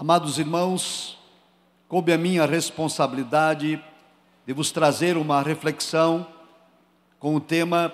Amados 0.00 0.38
irmãos, 0.38 1.18
coube 1.88 2.12
a 2.12 2.16
minha 2.16 2.46
responsabilidade 2.46 3.82
de 4.46 4.52
vos 4.52 4.70
trazer 4.70 5.16
uma 5.16 5.42
reflexão 5.42 6.24
com 7.18 7.34
o 7.34 7.40
tema 7.40 7.92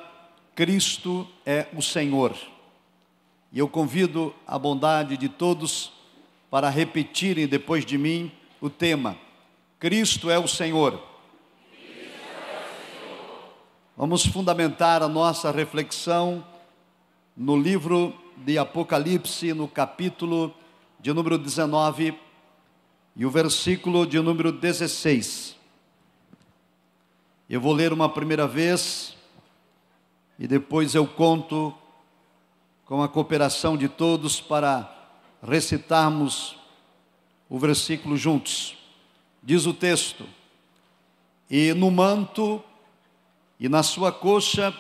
Cristo 0.55 1.27
é 1.47 1.67
o 1.75 1.81
Senhor. 1.81 2.37
E 3.51 3.59
eu 3.59 3.67
convido 3.67 4.35
a 4.47 4.59
bondade 4.59 5.17
de 5.17 5.31
todos 5.31 5.95
para 6.51 6.69
repetirem 6.69 7.49
depois 7.49 7.87
de 7.87 7.97
mim 7.97 8.31
o 8.61 8.69
tema: 8.69 9.17
Cristo 9.79 10.31
é 10.31 10.39
o 10.39 10.47
Senhor. 10.47 11.03
Vamos 13.97 14.27
fundamentar 14.27 15.03
a 15.03 15.09
nossa 15.09 15.51
reflexão 15.51 16.45
no 17.35 17.57
livro 17.57 18.13
de 18.37 18.59
Apocalipse, 18.59 19.55
no 19.55 19.67
capítulo 19.67 20.55
de 21.05 21.13
número 21.13 21.37
19 21.37 22.19
e 23.15 23.27
o 23.27 23.31
versículo 23.31 24.07
de 24.07 24.19
número 24.21 24.51
16. 24.51 25.55
Eu 27.47 27.61
vou 27.61 27.75
ler 27.75 27.93
uma 27.93 28.09
primeira 28.09 28.49
vez 28.49 29.15
e 30.39 30.49
depois 30.49 30.95
eu 30.95 31.07
conto 31.07 31.75
com 32.87 33.03
a 33.03 33.09
cooperação 33.09 33.77
de 33.77 33.87
todos 33.87 34.41
para 34.41 34.91
recitarmos 35.47 36.57
o 37.51 37.59
versículo 37.59 38.17
juntos. 38.17 38.75
Diz 39.43 39.67
o 39.67 39.75
texto: 39.75 40.25
E 41.51 41.75
no 41.75 41.91
manto 41.91 42.65
e 43.61 43.69
na 43.69 43.83
sua 43.83 44.11
coxa 44.11 44.75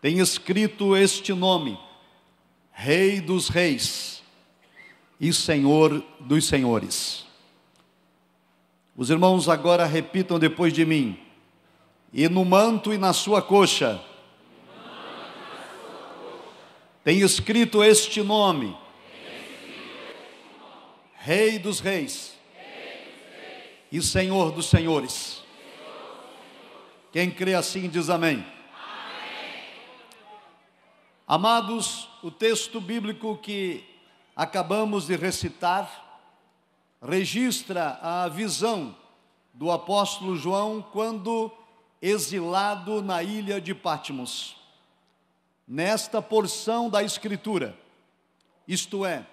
tem 0.00 0.18
escrito 0.18 0.96
este 0.96 1.34
nome: 1.34 1.78
Rei 2.72 3.20
dos 3.20 3.50
Reis 3.50 4.19
e 5.20 5.32
Senhor 5.34 6.02
dos 6.18 6.46
senhores. 6.46 7.26
Os 8.96 9.10
irmãos 9.10 9.48
agora 9.48 9.84
repitam 9.84 10.38
depois 10.38 10.72
de 10.72 10.86
mim. 10.86 11.20
E 12.12 12.28
no 12.28 12.44
manto 12.44 12.92
e 12.92 12.98
na 12.98 13.12
sua 13.12 13.40
coxa, 13.40 14.02
tem 17.04 17.20
escrito 17.20 17.84
este 17.84 18.22
nome: 18.22 18.76
Rei 21.14 21.58
dos 21.58 21.80
Reis 21.80 22.34
e 23.92 24.00
Senhor 24.02 24.50
dos 24.50 24.66
Senhores. 24.66 25.42
Quem 27.12 27.30
crê 27.30 27.54
assim 27.54 27.88
diz 27.88 28.08
amém. 28.08 28.44
Amados, 31.26 32.08
o 32.22 32.30
texto 32.30 32.80
bíblico 32.80 33.36
que 33.36 33.84
acabamos 34.34 35.06
de 35.06 35.16
recitar, 35.16 36.20
registra 37.02 37.98
a 38.02 38.28
visão 38.28 38.96
do 39.52 39.70
apóstolo 39.70 40.36
João 40.36 40.80
quando 40.80 41.50
exilado 42.00 43.02
na 43.02 43.22
ilha 43.22 43.60
de 43.60 43.74
Patmos. 43.74 44.56
Nesta 45.66 46.20
porção 46.22 46.88
da 46.88 47.02
Escritura, 47.02 47.76
isto 48.66 49.04
é, 49.04 49.26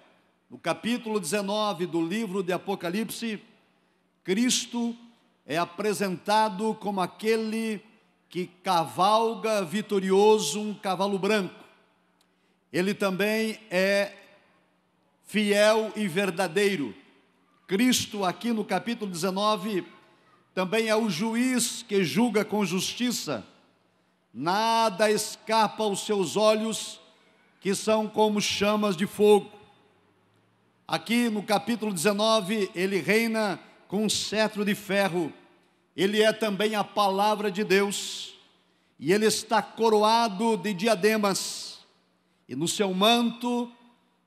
no 0.49 0.57
capítulo 0.57 1.19
19 1.19 1.85
do 1.85 2.05
livro 2.05 2.43
de 2.43 2.53
Apocalipse, 2.53 3.41
Cristo 4.23 4.95
é 5.45 5.57
apresentado 5.57 6.75
como 6.75 6.99
aquele 6.99 7.81
que 8.29 8.47
cavalga 8.61 9.63
vitorioso 9.63 10.59
um 10.59 10.73
cavalo 10.73 11.17
branco. 11.17 11.55
Ele 12.71 12.93
também 12.93 13.59
é 13.71 14.13
fiel 15.27 15.91
e 15.95 16.07
verdadeiro. 16.07 16.95
Cristo, 17.67 18.23
aqui 18.23 18.53
no 18.53 18.63
capítulo 18.63 19.11
19, 19.11 19.85
também 20.55 20.87
é 20.87 20.95
o 20.95 21.09
juiz 21.09 21.83
que 21.83 22.03
julga 22.03 22.45
com 22.45 22.65
justiça. 22.65 23.45
Nada 24.33 25.11
escapa 25.11 25.83
aos 25.83 26.05
seus 26.05 26.37
olhos, 26.37 26.99
que 27.59 27.75
são 27.75 28.07
como 28.07 28.39
chamas 28.39 28.95
de 28.95 29.05
fogo. 29.05 29.51
Aqui 30.87 31.29
no 31.29 31.43
capítulo 31.43 31.93
19, 31.93 32.71
ele 32.73 33.01
reina 33.01 33.59
com 33.89 34.05
um 34.05 34.09
cetro 34.09 34.63
de 34.63 34.73
ferro. 34.73 35.33
Ele 35.95 36.21
é 36.21 36.31
também 36.31 36.75
a 36.75 36.83
palavra 36.85 37.51
de 37.51 37.65
Deus. 37.65 38.33
E 38.97 39.11
ele 39.11 39.25
está 39.25 39.61
coroado 39.61 40.55
de 40.55 40.73
diademas. 40.73 41.79
E 42.47 42.55
no 42.55 42.67
seu 42.67 42.93
manto 42.93 43.69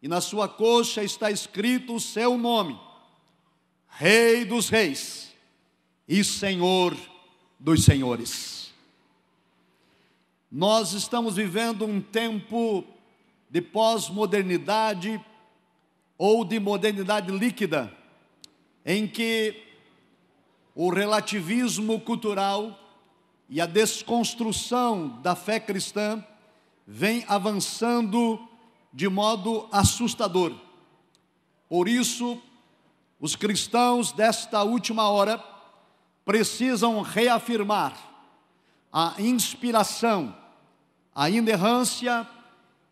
e 0.02 0.08
na 0.08 0.20
sua 0.20 0.48
coxa 0.48 1.02
está 1.02 1.30
escrito 1.30 1.94
o 1.94 2.00
seu 2.00 2.38
nome: 2.38 2.78
Rei 3.88 4.44
dos 4.44 4.68
Reis 4.68 5.32
e 6.08 6.24
Senhor 6.24 6.96
dos 7.58 7.84
Senhores. 7.84 8.72
Nós 10.50 10.92
estamos 10.92 11.36
vivendo 11.36 11.84
um 11.84 12.00
tempo 12.00 12.84
de 13.48 13.60
pós-modernidade 13.60 15.24
ou 16.18 16.44
de 16.44 16.58
modernidade 16.58 17.30
líquida, 17.30 17.94
em 18.84 19.06
que 19.06 19.62
o 20.74 20.90
relativismo 20.90 22.00
cultural 22.00 22.78
e 23.48 23.60
a 23.60 23.66
desconstrução 23.66 25.20
da 25.20 25.36
fé 25.36 25.60
cristã 25.60 26.24
vem 26.86 27.24
avançando 27.28 28.49
de 28.92 29.08
modo 29.08 29.68
assustador. 29.70 30.54
Por 31.68 31.88
isso, 31.88 32.40
os 33.20 33.36
cristãos 33.36 34.12
desta 34.12 34.62
última 34.62 35.08
hora 35.08 35.42
precisam 36.24 37.00
reafirmar 37.02 37.96
a 38.92 39.14
inspiração, 39.18 40.34
a 41.14 41.30
inerrância 41.30 42.26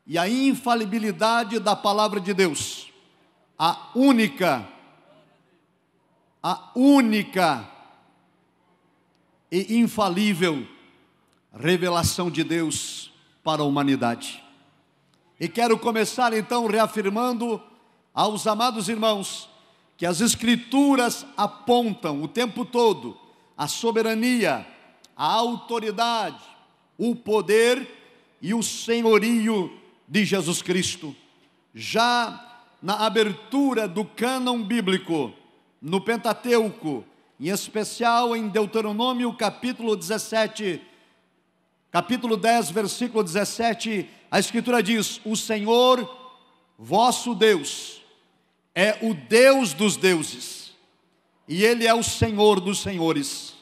e 0.07 0.17
a 0.17 0.29
infalibilidade 0.29 1.59
da 1.59 1.75
palavra 1.75 2.21
de 2.21 2.33
Deus. 2.33 2.93
A 3.59 3.91
única, 3.95 4.69
a 6.43 6.71
única 6.75 7.69
e 9.51 9.79
infalível 9.79 10.67
revelação 11.53 12.31
de 12.31 12.45
Deus 12.45 13.13
para 13.43 13.63
a 13.63 13.65
humanidade. 13.65 14.48
E 15.41 15.49
quero 15.49 15.79
começar 15.79 16.33
então 16.33 16.67
reafirmando 16.67 17.63
aos 18.13 18.47
amados 18.47 18.89
irmãos 18.89 19.49
que 19.97 20.05
as 20.05 20.21
Escrituras 20.21 21.25
apontam 21.37 22.23
o 22.23 22.29
tempo 22.29 22.65
todo 22.65 23.17
a 23.57 23.67
soberania, 23.67 24.65
a 25.17 25.27
autoridade, 25.27 26.43
o 26.97 27.17
poder 27.17 27.87
e 28.41 28.55
o 28.55 28.63
senhorio 28.63 29.73
de 30.07 30.25
Jesus 30.25 30.63
Cristo. 30.63 31.15
Já 31.75 32.63
na 32.81 33.05
abertura 33.05 33.89
do 33.89 34.05
cânon 34.05 34.63
bíblico, 34.63 35.33
no 35.83 36.01
Pentateuco, 36.01 37.05
em 37.41 37.49
especial 37.49 38.37
em 38.37 38.49
Deuteronômio 38.49 39.33
capítulo 39.33 39.97
17, 39.97 40.81
capítulo 41.91 42.37
10, 42.37 42.71
versículo 42.71 43.25
17, 43.25 44.09
a 44.31 44.39
Escritura 44.39 44.83
diz: 44.83 45.21
O 45.25 45.37
Senhor, 45.37 46.09
vosso 46.79 47.35
Deus, 47.35 48.03
é 48.75 48.99
o 49.03 49.15
Deus 49.15 49.73
dos 49.73 49.97
deuses, 49.97 50.73
e 51.47 51.65
Ele 51.65 51.87
é 51.87 51.95
o 51.95 52.03
Senhor 52.03 52.61
dos 52.61 52.81
senhores. 52.81 53.55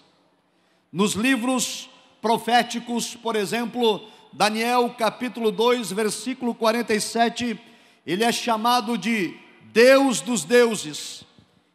Nos 0.92 1.12
livros 1.12 1.88
proféticos, 2.20 3.14
por 3.14 3.36
exemplo, 3.36 4.08
Daniel 4.32 4.94
capítulo 4.98 5.50
2, 5.50 5.92
versículo 5.92 6.54
47, 6.54 7.58
ele 8.06 8.22
é 8.22 8.30
chamado 8.30 8.96
de 8.96 9.34
Deus 9.72 10.20
dos 10.20 10.44
deuses 10.44 11.24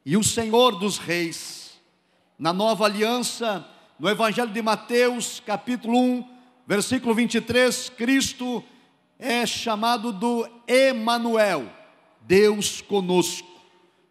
e 0.05 0.15
o 0.15 0.23
Senhor 0.23 0.77
dos 0.77 0.97
reis. 0.97 1.79
Na 2.37 2.53
nova 2.53 2.85
aliança, 2.85 3.67
no 3.99 4.09
Evangelho 4.09 4.51
de 4.51 4.61
Mateus, 4.61 5.41
capítulo 5.45 5.97
1, 5.97 6.27
versículo 6.71 7.13
23, 7.13 7.89
Cristo 7.97 8.63
é 9.19 9.45
chamado 9.45 10.13
do 10.13 10.47
Emanuel, 10.65 11.69
Deus 12.21 12.79
conosco. 12.79 13.45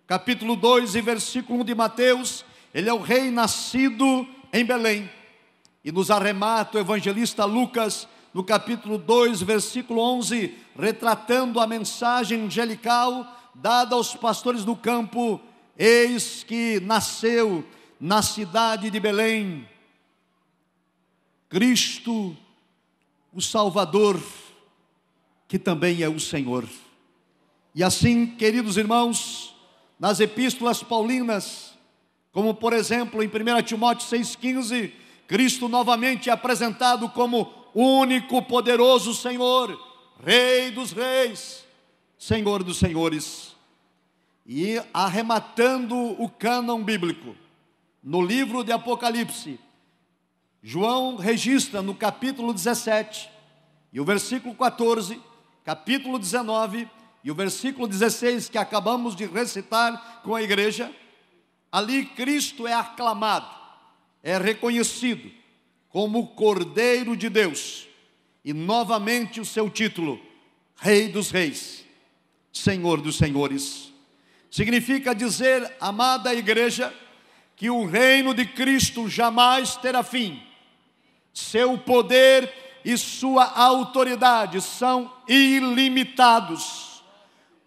Capítulo 0.06 0.56
2 0.56 0.94
e 0.94 1.00
versículo 1.00 1.60
1 1.60 1.64
de 1.64 1.74
Mateus, 1.74 2.44
ele 2.74 2.90
é 2.90 2.92
o 2.92 3.00
rei 3.00 3.30
nascido 3.30 4.28
em 4.52 4.62
Belém. 4.62 5.10
E 5.82 5.90
nos 5.90 6.10
arremata 6.10 6.76
o 6.76 6.80
evangelista 6.82 7.46
Lucas, 7.46 8.06
no 8.34 8.44
capítulo 8.44 8.98
2, 8.98 9.40
versículo 9.40 10.02
11, 10.02 10.54
retratando 10.78 11.60
a 11.60 11.66
mensagem 11.66 12.42
angelical 12.42 13.26
dada 13.54 13.94
aos 13.94 14.14
pastores 14.14 14.66
do 14.66 14.76
campo: 14.76 15.40
Eis 15.78 16.44
que 16.44 16.78
nasceu 16.80 17.64
na 17.98 18.20
cidade 18.20 18.90
de 18.90 19.00
Belém 19.00 19.66
Cristo, 21.50 22.36
o 23.32 23.40
Salvador, 23.40 24.20
que 25.46 25.58
também 25.58 26.02
é 26.02 26.08
o 26.08 26.18
Senhor. 26.18 26.68
E 27.74 27.82
assim, 27.84 28.26
queridos 28.26 28.76
irmãos, 28.76 29.54
nas 29.98 30.18
epístolas 30.18 30.82
paulinas, 30.82 31.74
como 32.32 32.54
por 32.54 32.72
exemplo 32.72 33.22
em 33.22 33.26
1 33.26 33.62
Timóteo 33.62 34.06
6,15, 34.08 34.92
Cristo 35.26 35.68
novamente 35.68 36.28
é 36.28 36.32
apresentado 36.32 37.08
como 37.10 37.52
único 37.74 38.42
poderoso 38.42 39.14
Senhor, 39.14 39.78
Rei 40.24 40.70
dos 40.70 40.92
Reis, 40.92 41.64
Senhor 42.18 42.62
dos 42.62 42.78
Senhores. 42.78 43.54
E 44.46 44.82
arrematando 44.92 45.96
o 46.20 46.28
cânon 46.28 46.82
bíblico, 46.82 47.36
no 48.02 48.20
livro 48.20 48.64
de 48.64 48.72
Apocalipse, 48.72 49.60
João 50.62 51.16
registra 51.16 51.80
no 51.80 51.94
capítulo 51.94 52.52
17 52.52 53.30
e 53.92 53.98
o 53.98 54.04
versículo 54.04 54.54
14, 54.54 55.18
capítulo 55.64 56.18
19 56.18 56.86
e 57.24 57.30
o 57.30 57.34
versículo 57.34 57.88
16 57.88 58.50
que 58.50 58.58
acabamos 58.58 59.16
de 59.16 59.24
recitar 59.24 60.20
com 60.22 60.34
a 60.34 60.42
igreja, 60.42 60.94
ali 61.72 62.04
Cristo 62.04 62.66
é 62.66 62.74
aclamado, 62.74 63.48
é 64.22 64.36
reconhecido 64.36 65.30
como 65.88 66.28
Cordeiro 66.28 67.16
de 67.16 67.28
Deus, 67.28 67.88
e 68.44 68.52
novamente 68.52 69.40
o 69.40 69.44
seu 69.44 69.68
título, 69.68 70.20
Rei 70.76 71.08
dos 71.08 71.30
Reis, 71.30 71.84
Senhor 72.52 73.00
dos 73.00 73.16
Senhores. 73.16 73.92
Significa 74.50 75.14
dizer, 75.14 75.74
amada 75.80 76.34
igreja, 76.34 76.94
que 77.56 77.70
o 77.70 77.86
reino 77.86 78.32
de 78.32 78.46
Cristo 78.46 79.08
jamais 79.08 79.76
terá 79.76 80.02
fim, 80.02 80.40
seu 81.32 81.78
poder 81.78 82.52
e 82.84 82.96
sua 82.96 83.44
autoridade 83.44 84.60
são 84.60 85.12
ilimitados. 85.28 86.90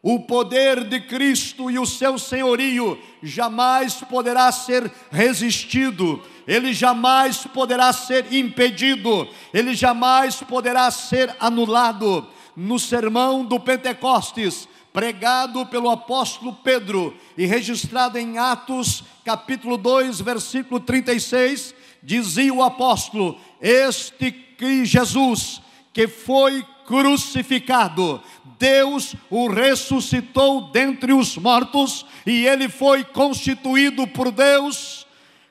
O 0.01 0.19
poder 0.19 0.83
de 0.83 0.99
Cristo 0.99 1.71
e 1.71 1.79
o 1.79 1.85
seu 1.85 2.19
senhorio 2.19 2.99
jamais 3.21 3.95
poderá 3.95 4.51
ser 4.51 4.91
resistido, 5.09 6.21
ele 6.45 6.73
jamais 6.73 7.37
poderá 7.53 7.93
ser 7.93 8.33
impedido, 8.33 9.25
ele 9.53 9.73
jamais 9.73 10.35
poderá 10.41 10.91
ser 10.91 11.33
anulado. 11.39 12.27
No 12.55 12.77
sermão 12.77 13.43
do 13.45 13.59
Pentecostes, 13.59 14.67
pregado 14.91 15.65
pelo 15.65 15.89
apóstolo 15.89 16.53
Pedro 16.53 17.15
e 17.35 17.45
registrado 17.45 18.19
em 18.19 18.37
Atos, 18.37 19.03
capítulo 19.25 19.77
2, 19.77 20.21
versículo 20.21 20.79
36, 20.79 21.73
dizia 22.03 22.53
o 22.53 22.61
apóstolo: 22.61 23.39
Este 23.59 24.31
que 24.31 24.85
Jesus, 24.85 25.61
que 25.91 26.07
foi 26.07 26.63
crucificado, 26.85 28.21
Deus 28.59 29.15
o 29.29 29.47
ressuscitou 29.47 30.69
dentre 30.71 31.13
os 31.13 31.37
mortos 31.37 32.05
e 32.25 32.45
ele 32.45 32.69
foi 32.69 33.03
constituído 33.03 34.05
por 34.07 34.31
Deus 34.31 35.07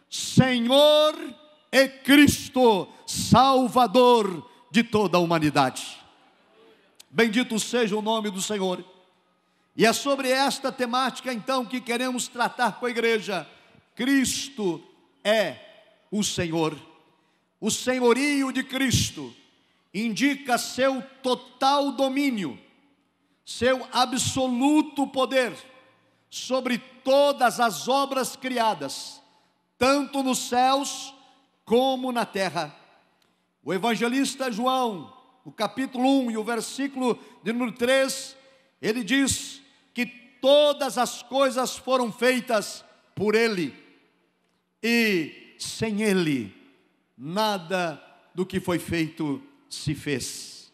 Senhor 0.08 1.14
e 1.72 1.88
Cristo, 1.88 2.86
Salvador 3.06 4.46
de 4.70 4.84
toda 4.84 5.16
a 5.16 5.20
humanidade. 5.20 5.98
Bendito 7.10 7.58
seja 7.58 7.96
o 7.96 8.02
nome 8.02 8.30
do 8.30 8.40
Senhor. 8.40 8.84
E 9.74 9.86
é 9.86 9.92
sobre 9.92 10.30
esta 10.30 10.70
temática 10.70 11.32
então 11.32 11.64
que 11.64 11.80
queremos 11.80 12.28
tratar 12.28 12.72
com 12.72 12.84
a 12.84 12.90
igreja. 12.90 13.48
Cristo 13.94 14.82
é 15.24 15.71
o 16.12 16.22
Senhor. 16.22 16.78
O 17.60 17.72
senhorio 17.72 18.52
de 18.52 18.62
Cristo 18.62 19.34
indica 19.92 20.56
seu 20.58 21.02
total 21.22 21.90
domínio 21.90 22.56
seu 23.44 23.86
absoluto 23.92 25.06
poder 25.06 25.54
sobre 26.30 26.78
todas 26.78 27.60
as 27.60 27.88
obras 27.88 28.36
criadas, 28.36 29.20
tanto 29.76 30.22
nos 30.22 30.38
céus 30.48 31.14
como 31.64 32.12
na 32.12 32.24
terra. 32.24 32.74
O 33.64 33.72
evangelista 33.74 34.50
João, 34.50 35.12
no 35.44 35.52
capítulo 35.52 36.08
1 36.26 36.30
e 36.30 36.36
o 36.36 36.44
versículo 36.44 37.18
de 37.42 37.52
número 37.52 37.72
3, 37.72 38.36
ele 38.80 39.02
diz 39.02 39.60
que 39.92 40.06
todas 40.06 40.96
as 40.98 41.22
coisas 41.22 41.76
foram 41.76 42.12
feitas 42.12 42.84
por 43.14 43.34
ele, 43.34 43.74
e 44.82 45.41
sem 45.62 46.02
ele, 46.02 46.54
nada 47.16 48.02
do 48.34 48.44
que 48.44 48.60
foi 48.60 48.78
feito 48.78 49.42
se 49.68 49.94
fez. 49.94 50.72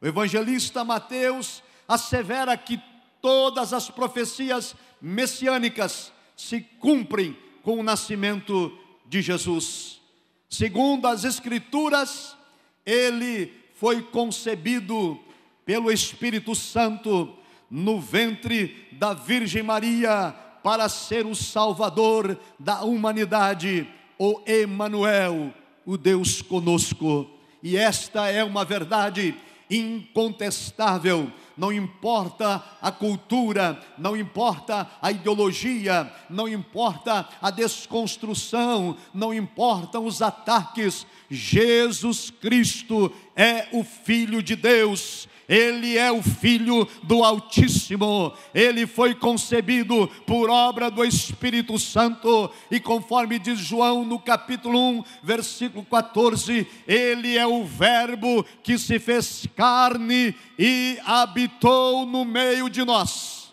O 0.00 0.06
evangelista 0.06 0.84
Mateus 0.84 1.62
assevera 1.86 2.56
que 2.56 2.80
todas 3.20 3.72
as 3.72 3.90
profecias 3.90 4.74
messiânicas 5.00 6.12
se 6.36 6.60
cumprem 6.60 7.36
com 7.62 7.78
o 7.78 7.82
nascimento 7.82 8.76
de 9.06 9.20
Jesus. 9.20 10.00
Segundo 10.48 11.06
as 11.06 11.24
Escrituras, 11.24 12.36
ele 12.84 13.52
foi 13.74 14.02
concebido 14.02 15.18
pelo 15.64 15.92
Espírito 15.92 16.54
Santo 16.54 17.36
no 17.70 18.00
ventre 18.00 18.88
da 18.92 19.14
Virgem 19.14 19.62
Maria 19.62 20.34
para 20.62 20.88
ser 20.88 21.26
o 21.26 21.34
Salvador 21.34 22.38
da 22.58 22.82
humanidade, 22.82 23.88
o 24.22 24.42
Emanuel, 24.44 25.50
o 25.86 25.96
Deus 25.96 26.42
conosco. 26.42 27.26
E 27.62 27.74
esta 27.74 28.28
é 28.28 28.44
uma 28.44 28.66
verdade 28.66 29.34
incontestável. 29.70 31.32
Não 31.56 31.72
importa 31.72 32.62
a 32.82 32.92
cultura, 32.92 33.80
não 33.96 34.14
importa 34.14 34.86
a 35.00 35.10
ideologia, 35.10 36.12
não 36.28 36.46
importa 36.46 37.26
a 37.40 37.50
desconstrução, 37.50 38.94
não 39.14 39.32
importam 39.32 40.04
os 40.04 40.20
ataques, 40.20 41.06
Jesus 41.30 42.28
Cristo 42.28 43.10
é 43.34 43.68
o 43.72 43.82
Filho 43.82 44.42
de 44.42 44.54
Deus, 44.54 45.29
ele 45.50 45.98
é 45.98 46.12
o 46.12 46.22
Filho 46.22 46.86
do 47.02 47.24
Altíssimo, 47.24 48.32
ele 48.54 48.86
foi 48.86 49.16
concebido 49.16 50.06
por 50.24 50.48
obra 50.48 50.88
do 50.88 51.04
Espírito 51.04 51.76
Santo, 51.76 52.48
e 52.70 52.78
conforme 52.78 53.36
diz 53.36 53.58
João 53.58 54.04
no 54.04 54.20
capítulo 54.20 54.78
1, 54.78 55.04
versículo 55.24 55.84
14, 55.84 56.68
ele 56.86 57.36
é 57.36 57.44
o 57.44 57.64
Verbo 57.64 58.44
que 58.62 58.78
se 58.78 59.00
fez 59.00 59.44
carne 59.56 60.36
e 60.56 61.00
habitou 61.04 62.06
no 62.06 62.24
meio 62.24 62.70
de 62.70 62.84
nós. 62.84 63.52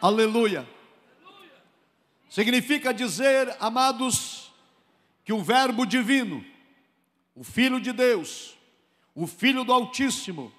Aleluia. 0.00 0.66
Significa 2.30 2.94
dizer, 2.94 3.54
amados, 3.60 4.50
que 5.26 5.32
o 5.34 5.42
Verbo 5.42 5.84
divino, 5.84 6.42
o 7.34 7.44
Filho 7.44 7.78
de 7.78 7.92
Deus, 7.92 8.55
o 9.16 9.26
Filho 9.26 9.64
do 9.64 9.72
Altíssimo, 9.72 10.52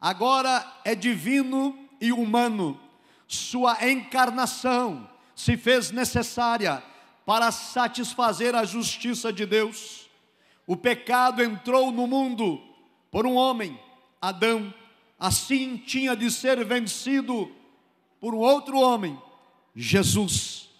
agora 0.00 0.66
é 0.82 0.94
divino 0.94 1.78
e 2.00 2.10
humano. 2.10 2.80
Sua 3.26 3.86
encarnação 3.86 5.06
se 5.34 5.58
fez 5.58 5.90
necessária 5.90 6.82
para 7.26 7.52
satisfazer 7.52 8.54
a 8.54 8.64
justiça 8.64 9.30
de 9.30 9.44
Deus. 9.44 10.08
O 10.66 10.74
pecado 10.74 11.42
entrou 11.42 11.92
no 11.92 12.06
mundo 12.06 12.58
por 13.10 13.26
um 13.26 13.34
homem, 13.34 13.78
Adão, 14.22 14.72
assim 15.20 15.76
tinha 15.76 16.16
de 16.16 16.30
ser 16.30 16.64
vencido 16.64 17.54
por 18.18 18.34
um 18.34 18.38
outro 18.38 18.80
homem, 18.80 19.20
Jesus. 19.76 20.70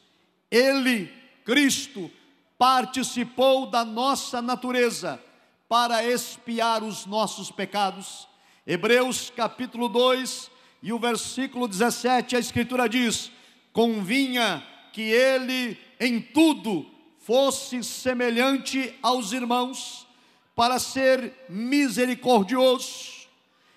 Ele, 0.50 1.12
Cristo, 1.44 2.10
participou 2.56 3.66
da 3.66 3.84
nossa 3.84 4.40
natureza 4.40 5.22
para 5.68 6.02
expiar 6.02 6.82
os 6.82 7.04
nossos 7.04 7.50
pecados. 7.50 8.26
Hebreus 8.66 9.30
capítulo 9.30 9.88
2 9.88 10.50
e 10.82 10.92
o 10.92 10.98
versículo 10.98 11.68
17, 11.68 12.36
a 12.36 12.38
Escritura 12.38 12.88
diz: 12.88 13.30
Convinha 13.72 14.64
que 14.92 15.02
ele 15.02 15.78
em 16.00 16.20
tudo 16.20 16.86
fosse 17.18 17.84
semelhante 17.84 18.94
aos 19.02 19.32
irmãos, 19.32 20.06
para 20.54 20.78
ser 20.78 21.34
misericordioso 21.48 23.18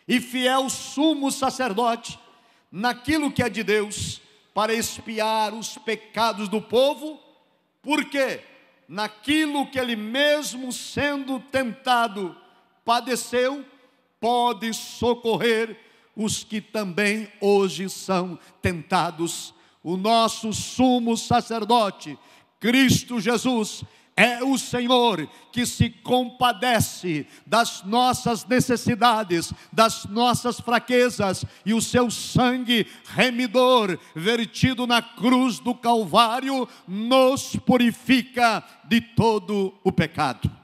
e 0.08 0.20
fiel 0.20 0.70
sumo 0.70 1.32
sacerdote 1.32 2.18
naquilo 2.72 3.32
que 3.32 3.44
é 3.44 3.50
de 3.50 3.64
Deus, 3.64 4.22
para 4.54 4.74
expiar 4.74 5.54
os 5.54 5.78
pecados 5.78 6.48
do 6.48 6.62
povo, 6.62 7.20
por 7.82 8.06
quê? 8.06 8.42
Naquilo 8.92 9.66
que 9.68 9.80
ele 9.80 9.96
mesmo 9.96 10.70
sendo 10.74 11.40
tentado 11.40 12.36
padeceu, 12.84 13.64
pode 14.20 14.74
socorrer 14.74 15.80
os 16.14 16.44
que 16.44 16.60
também 16.60 17.32
hoje 17.40 17.90
são 17.90 18.38
tentados. 18.62 19.54
O 19.82 19.96
nosso 19.96 20.52
sumo 20.52 21.16
sacerdote, 21.16 22.20
Cristo 22.60 23.22
Jesus, 23.22 23.82
É 24.22 24.44
o 24.44 24.56
Senhor 24.56 25.28
que 25.52 25.66
se 25.66 25.90
compadece 25.90 27.26
das 27.44 27.82
nossas 27.82 28.46
necessidades, 28.46 29.52
das 29.74 30.06
nossas 30.06 30.60
fraquezas, 30.60 31.44
e 31.66 31.74
o 31.74 31.82
seu 31.82 32.12
sangue 32.12 32.86
remidor, 33.04 33.98
vertido 34.16 34.86
na 34.86 35.02
cruz 35.02 35.58
do 35.58 35.74
Calvário, 35.74 36.70
nos 36.88 37.56
purifica 37.66 38.64
de 38.84 39.02
todo 39.02 39.74
o 39.84 39.92
pecado. 39.92 40.56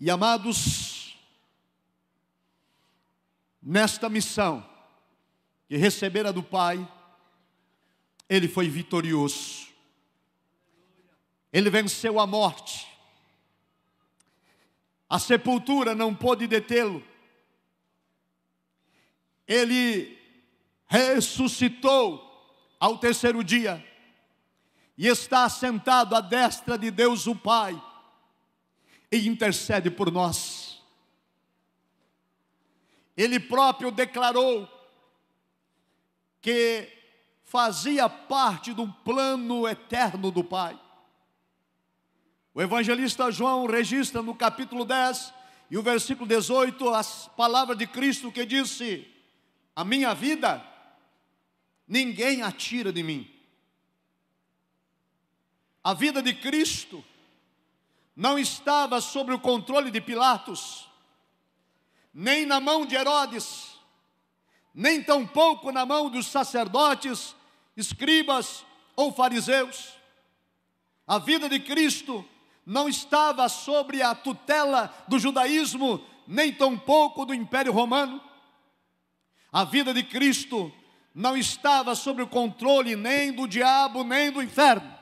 E 0.00 0.10
amados, 0.10 1.18
nesta 3.62 4.08
missão 4.08 4.64
que 5.68 5.76
recebera 5.76 6.32
do 6.32 6.42
Pai, 6.42 6.88
ele 8.26 8.48
foi 8.48 8.70
vitorioso. 8.70 9.73
Ele 11.54 11.70
venceu 11.70 12.18
a 12.18 12.26
morte. 12.26 12.84
A 15.08 15.20
sepultura 15.20 15.94
não 15.94 16.12
pôde 16.12 16.48
detê-lo. 16.48 17.00
Ele 19.46 20.18
ressuscitou 20.88 22.20
ao 22.80 22.98
terceiro 22.98 23.44
dia 23.44 23.86
e 24.98 25.06
está 25.06 25.48
sentado 25.48 26.16
à 26.16 26.20
destra 26.20 26.76
de 26.76 26.90
Deus 26.90 27.28
o 27.28 27.36
Pai 27.36 27.80
e 29.12 29.28
intercede 29.28 29.92
por 29.92 30.10
nós. 30.10 30.82
Ele 33.16 33.38
próprio 33.38 33.92
declarou 33.92 34.68
que 36.40 36.92
fazia 37.44 38.08
parte 38.08 38.72
um 38.72 38.90
plano 38.90 39.68
eterno 39.68 40.32
do 40.32 40.42
Pai. 40.42 40.80
O 42.54 42.62
evangelista 42.62 43.32
João 43.32 43.66
registra 43.66 44.22
no 44.22 44.32
capítulo 44.32 44.84
10 44.84 45.34
e 45.68 45.76
o 45.76 45.82
versículo 45.82 46.28
18 46.28 46.88
as 46.94 47.26
palavras 47.36 47.76
de 47.76 47.84
Cristo 47.84 48.30
que 48.30 48.46
disse: 48.46 49.08
A 49.74 49.84
minha 49.84 50.14
vida 50.14 50.64
ninguém 51.86 52.42
a 52.42 52.52
tira 52.52 52.92
de 52.92 53.02
mim. 53.02 53.28
A 55.82 55.92
vida 55.94 56.22
de 56.22 56.32
Cristo 56.32 57.04
não 58.14 58.38
estava 58.38 59.00
sob 59.00 59.32
o 59.32 59.40
controle 59.40 59.90
de 59.90 60.00
Pilatos, 60.00 60.88
nem 62.14 62.46
na 62.46 62.60
mão 62.60 62.86
de 62.86 62.94
Herodes, 62.94 63.76
nem 64.72 65.02
tampouco 65.02 65.72
na 65.72 65.84
mão 65.84 66.08
dos 66.08 66.28
sacerdotes, 66.28 67.34
escribas 67.76 68.64
ou 68.94 69.12
fariseus. 69.12 69.92
A 71.04 71.18
vida 71.18 71.48
de 71.48 71.58
Cristo 71.58 72.24
não 72.64 72.88
estava 72.88 73.48
sobre 73.48 74.02
a 74.02 74.14
tutela 74.14 74.92
do 75.06 75.18
judaísmo, 75.18 76.04
nem 76.26 76.52
tampouco 76.52 77.26
do 77.26 77.34
Império 77.34 77.72
Romano. 77.72 78.20
A 79.52 79.64
vida 79.64 79.92
de 79.92 80.02
Cristo 80.02 80.72
não 81.14 81.36
estava 81.36 81.94
sob 81.94 82.22
o 82.22 82.26
controle 82.26 82.96
nem 82.96 83.32
do 83.32 83.46
diabo, 83.46 84.02
nem 84.02 84.30
do 84.32 84.42
inferno. 84.42 84.92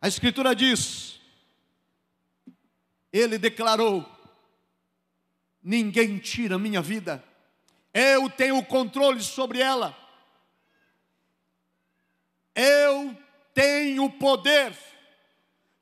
A 0.00 0.08
Escritura 0.08 0.54
diz: 0.54 1.20
ele 3.12 3.38
declarou: 3.38 4.08
Ninguém 5.62 6.18
tira 6.18 6.58
minha 6.58 6.80
vida, 6.80 7.22
eu 7.92 8.30
tenho 8.30 8.56
o 8.56 8.64
controle 8.64 9.22
sobre 9.22 9.60
ela, 9.60 9.96
eu 12.54 13.16
tenho 13.52 14.10
poder 14.10 14.72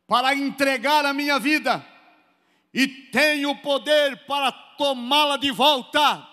para 0.06 0.34
entregar 0.34 1.04
a 1.04 1.12
minha 1.12 1.38
vida 1.38 1.84
e 2.72 2.86
tenho 2.86 3.56
poder 3.56 4.26
para 4.26 4.52
tomá-la 4.52 5.36
de 5.36 5.50
volta, 5.50 6.26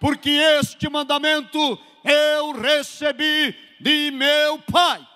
porque 0.00 0.30
este 0.30 0.88
mandamento 0.88 1.58
eu 2.04 2.52
recebi 2.52 3.54
de 3.80 4.10
meu 4.10 4.58
Pai. 4.62 5.06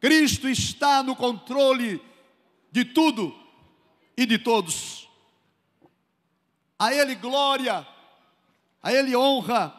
Cristo 0.00 0.48
está 0.48 1.02
no 1.02 1.16
controle 1.16 2.00
de 2.70 2.84
tudo 2.84 3.36
e 4.16 4.24
de 4.24 4.38
todos. 4.38 5.08
A 6.78 6.94
Ele 6.94 7.16
glória, 7.16 7.86
a 8.80 8.92
Ele 8.92 9.16
honra, 9.16 9.74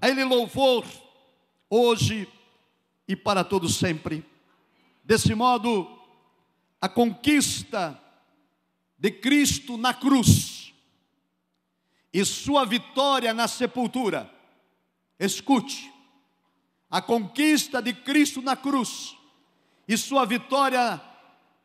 a 0.00 0.08
Ele 0.10 0.24
louvor, 0.24 0.84
hoje 1.70 2.28
e 3.08 3.16
para 3.16 3.42
todos 3.42 3.76
sempre. 3.76 4.31
Desse 5.12 5.34
modo, 5.34 5.86
a 6.80 6.88
conquista 6.88 8.02
de 8.96 9.10
Cristo 9.10 9.76
na 9.76 9.92
cruz 9.92 10.72
e 12.10 12.24
sua 12.24 12.64
vitória 12.64 13.34
na 13.34 13.46
sepultura. 13.46 14.32
Escute, 15.20 15.92
a 16.90 17.02
conquista 17.02 17.82
de 17.82 17.92
Cristo 17.92 18.40
na 18.40 18.56
cruz 18.56 19.14
e 19.86 19.98
sua 19.98 20.24
vitória 20.24 20.98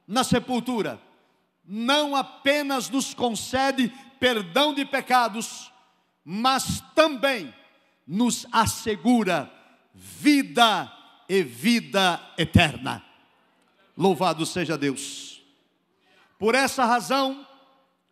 na 0.06 0.26
sepultura, 0.26 1.02
não 1.64 2.18
apenas 2.18 2.90
nos 2.90 3.14
concede 3.14 3.88
perdão 4.20 4.74
de 4.74 4.84
pecados, 4.84 5.72
mas 6.22 6.82
também 6.94 7.56
nos 8.06 8.46
assegura 8.52 9.50
vida 9.94 10.92
e 11.30 11.42
vida 11.44 12.22
eterna. 12.38 13.07
Louvado 13.98 14.46
seja 14.46 14.78
Deus. 14.78 15.42
Por 16.38 16.54
essa 16.54 16.86
razão, 16.86 17.48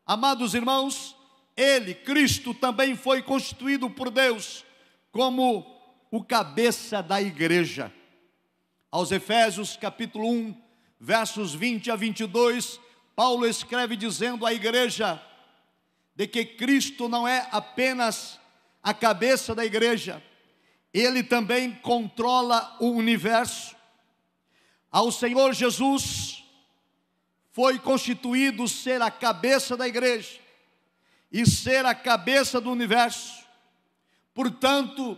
amados 0.04 0.56
irmãos, 0.56 1.16
ele, 1.56 1.94
Cristo, 1.94 2.56
também 2.56 2.96
foi 2.96 3.22
constituído 3.22 3.88
por 3.88 4.10
Deus 4.10 4.66
como 5.12 5.64
o 6.10 6.24
cabeça 6.24 7.04
da 7.04 7.22
igreja. 7.22 7.94
Aos 8.92 9.12
Efésios 9.12 9.78
capítulo 9.78 10.28
1, 10.28 10.60
versos 11.00 11.54
20 11.54 11.92
a 11.92 11.96
22, 11.96 12.80
Paulo 13.16 13.46
escreve 13.46 13.96
dizendo 13.96 14.44
à 14.44 14.54
igreja 14.54 15.22
de 16.16 16.26
que 16.26 16.46
Cristo 16.46 17.08
não 17.08 17.28
é 17.28 17.48
apenas 17.52 18.40
a 18.82 18.92
cabeça 18.92 19.54
da 19.54 19.64
igreja, 19.64 20.24
ele 20.92 21.22
também 21.22 21.74
controla 21.76 22.76
o 22.80 22.90
universo. 22.90 23.75
Ao 24.96 25.12
Senhor 25.12 25.54
Jesus 25.54 26.42
foi 27.52 27.78
constituído 27.78 28.66
ser 28.66 29.02
a 29.02 29.12
cabeça 29.12 29.76
da 29.76 29.86
igreja 29.86 30.40
e 31.30 31.46
ser 31.46 31.86
a 31.86 31.94
cabeça 31.94 32.62
do 32.62 32.72
universo. 32.72 33.44
Portanto, 34.34 35.18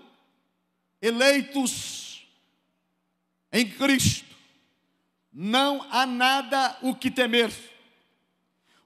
eleitos 0.99 2.27
em 3.51 3.69
Cristo, 3.69 4.35
não 5.31 5.85
há 5.91 6.07
nada 6.07 6.75
o 6.81 6.95
que 6.95 7.11
temer. 7.11 7.53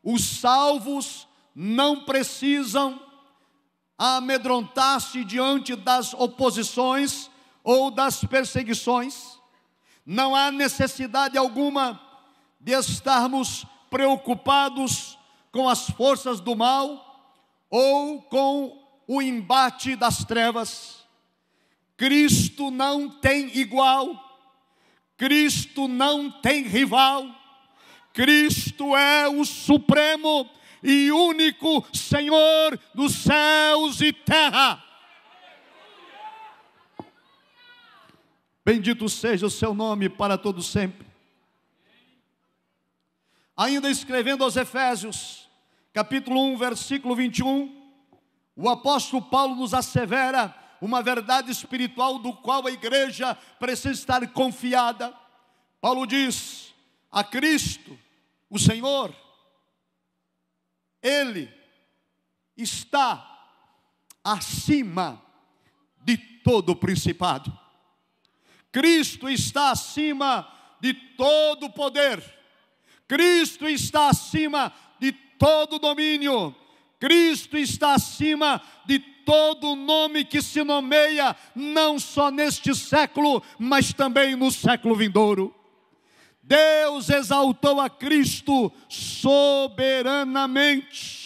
Os 0.03 0.21
salvos 0.41 1.25
não 1.55 2.03
precisam 2.03 3.01
amedrontar-se 3.98 5.24
diante 5.24 5.74
das 5.74 6.13
oposições 6.13 7.31
ou 7.63 7.89
das 7.89 8.25
perseguições. 8.25 9.39
Não 10.05 10.36
há 10.36 10.51
necessidade 10.51 11.38
alguma 11.38 12.00
de 12.60 12.74
estarmos 12.74 13.65
preocupados 13.89 15.17
com 15.51 15.67
as 15.67 15.89
forças 15.89 16.39
do 16.39 16.55
mal 16.55 17.34
ou 17.70 18.22
com 18.24 19.01
o 19.08 19.22
embate 19.22 19.96
das 19.96 20.24
trevas. 20.24 21.05
Cristo 21.98 22.72
não 22.72 23.10
tem 23.10 23.58
igual 23.58 24.31
Cristo 25.22 25.88
não 25.88 26.31
tem 26.31 26.63
rival. 26.63 27.27
Cristo 28.12 28.96
é 28.96 29.29
o 29.29 29.46
supremo 29.46 30.50
e 30.81 31.12
único 31.12 31.86
Senhor 31.93 32.79
dos 32.96 33.13
céus 33.17 34.01
e 34.01 34.12
terra. 34.12 34.84
Bendito 38.63 39.10
seja 39.10 39.46
o 39.46 39.50
seu 39.50 39.74
nome 39.74 40.08
para 40.08 40.38
todo 40.38 40.62
sempre. 40.62 41.08
Ainda 43.58 43.89
escrevendo 43.89 44.44
aos 44.44 44.56
Efésios, 44.56 45.50
capítulo 45.91 46.39
1, 46.53 46.58
versículo 46.58 47.15
21, 47.15 47.82
o 48.56 48.70
apóstolo 48.70 49.22
Paulo 49.22 49.56
nos 49.56 49.74
assevera 49.74 50.56
uma 50.80 51.01
verdade 51.01 51.51
espiritual 51.51 52.20
do 52.20 52.34
qual 52.34 52.65
a 52.65 52.72
igreja 52.72 53.36
precisa 53.60 53.94
estar 53.94 54.27
confiada. 54.32 55.13
Paulo 55.80 56.06
diz: 56.06 56.74
a 57.12 57.24
Cristo, 57.24 57.98
o 58.50 58.58
Senhor, 58.58 59.15
Ele 61.01 61.51
está 62.56 63.27
acima 64.24 65.22
de 66.03 66.18
todo 66.18 66.75
principado. 66.75 67.61
Cristo 68.72 69.30
está 69.30 69.72
acima 69.72 70.48
de 70.80 70.94
todo 70.94 71.70
poder, 71.70 72.24
Cristo 73.08 73.68
está 73.68 74.10
acima 74.10 74.74
de 75.00 75.12
todo 75.12 75.78
domínio, 75.78 76.56
Cristo 77.00 77.58
está 77.58 77.96
acima 77.96 78.62
de 78.86 79.00
todo 79.00 79.75
nome 79.75 80.24
que 80.24 80.42
se 80.42 80.63
nomeia, 80.63 81.36
não 81.54 82.00
só 82.00 82.32
neste 82.32 82.74
século, 82.74 83.44
mas 83.60 83.94
também 83.94 84.36
no 84.36 84.50
século 84.51 84.96
vindouro. 84.96 85.54
Deus 86.44 87.10
exaltou 87.10 87.80
a 87.80 87.90
Cristo 87.90 88.72
soberanamente 88.90 91.22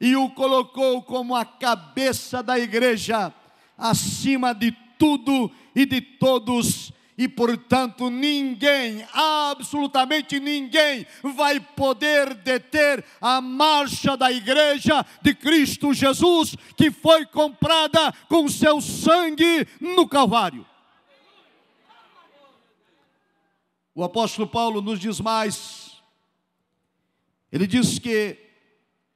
e 0.00 0.16
o 0.16 0.30
colocou 0.30 1.02
como 1.02 1.34
a 1.34 1.44
cabeça 1.44 2.42
da 2.42 2.58
igreja, 2.58 3.32
acima 3.76 4.54
de 4.54 4.72
tudo 4.98 5.50
e 5.78 5.86
de 5.86 6.00
todos 6.00 6.92
e 7.16 7.28
portanto 7.28 8.10
ninguém, 8.10 9.06
absolutamente 9.12 10.40
ninguém, 10.40 11.06
vai 11.22 11.60
poder 11.60 12.34
deter 12.34 13.04
a 13.20 13.40
marcha 13.40 14.16
da 14.16 14.30
igreja 14.30 15.04
de 15.22 15.34
Cristo 15.34 15.92
Jesus, 15.92 16.56
que 16.76 16.90
foi 16.90 17.26
comprada 17.26 18.12
com 18.28 18.48
seu 18.48 18.80
sangue 18.80 19.66
no 19.80 20.08
Calvário. 20.08 20.66
O 23.94 24.02
apóstolo 24.02 24.46
Paulo 24.48 24.80
nos 24.80 24.98
diz 24.98 25.20
mais, 25.20 26.00
ele 27.52 27.68
diz 27.68 28.00
que 28.00 28.36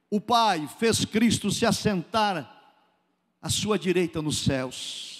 o 0.09 0.19
Pai 0.19 0.67
fez 0.77 1.03
Cristo 1.03 1.51
se 1.51 1.65
assentar 1.65 2.49
à 3.41 3.49
sua 3.49 3.77
direita 3.79 4.21
nos 4.21 4.39
céus 4.39 5.12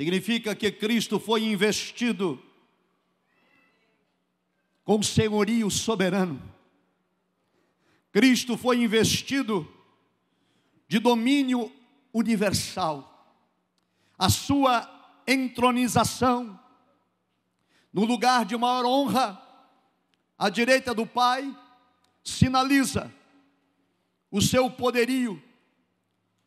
Significa 0.00 0.56
que 0.56 0.72
Cristo 0.72 1.20
foi 1.20 1.44
investido 1.44 2.42
com 4.82 5.02
senhorio 5.02 5.70
soberano. 5.70 6.42
Cristo 8.10 8.56
foi 8.56 8.78
investido 8.78 9.70
de 10.88 10.98
domínio 10.98 11.70
universal. 12.14 13.30
A 14.18 14.30
sua 14.30 14.90
entronização 15.26 16.58
no 17.92 18.06
lugar 18.06 18.46
de 18.46 18.56
maior 18.56 18.86
honra 18.86 19.38
à 20.38 20.48
direita 20.48 20.94
do 20.94 21.04
Pai 21.04 21.54
sinaliza 22.24 23.14
o 24.30 24.40
seu 24.40 24.70
poderio 24.70 25.42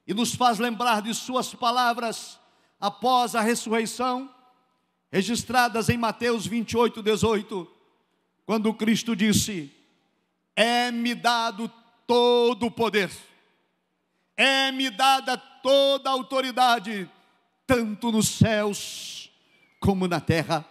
e 0.08 0.14
nos 0.16 0.34
faz 0.34 0.58
lembrar 0.58 1.04
de 1.04 1.14
suas 1.14 1.54
palavras 1.54 2.42
após 2.84 3.34
a 3.34 3.40
ressurreição, 3.40 4.30
registradas 5.10 5.88
em 5.88 5.96
Mateus 5.96 6.46
28, 6.46 7.02
18, 7.02 7.72
quando 8.46 8.74
Cristo 8.74 9.16
disse: 9.16 9.72
É-me 10.54 11.16
dado 11.16 11.72
todo 12.06 12.66
o 12.66 12.72
poder, 12.72 13.10
é-me 14.36 14.90
dada 14.90 15.38
toda 15.38 16.10
a 16.10 16.12
autoridade, 16.12 17.10
tanto 17.66 18.12
nos 18.12 18.28
céus 18.28 19.32
como 19.80 20.06
na 20.06 20.20
terra. 20.20 20.66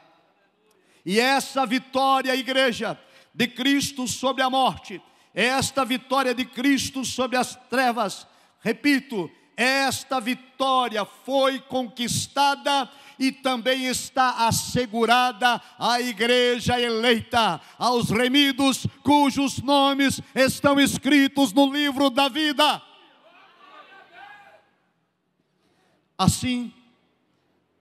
E 1.06 1.18
essa 1.18 1.64
vitória, 1.64 2.36
igreja, 2.36 3.00
de 3.32 3.48
Cristo 3.48 4.06
sobre 4.06 4.42
a 4.42 4.50
morte, 4.50 5.00
esta 5.32 5.82
vitória 5.82 6.34
de 6.34 6.44
Cristo 6.44 7.06
sobre 7.06 7.38
as 7.38 7.56
trevas, 7.70 8.26
repito, 8.60 9.30
esta 9.62 10.20
vitória 10.20 11.04
foi 11.04 11.60
conquistada 11.60 12.90
e 13.18 13.30
também 13.30 13.86
está 13.86 14.48
assegurada 14.48 15.62
à 15.78 16.00
igreja 16.00 16.80
eleita, 16.80 17.60
aos 17.78 18.10
remidos 18.10 18.86
cujos 19.04 19.62
nomes 19.62 20.20
estão 20.34 20.80
escritos 20.80 21.52
no 21.52 21.72
livro 21.72 22.10
da 22.10 22.28
vida. 22.28 22.82
Assim, 26.18 26.72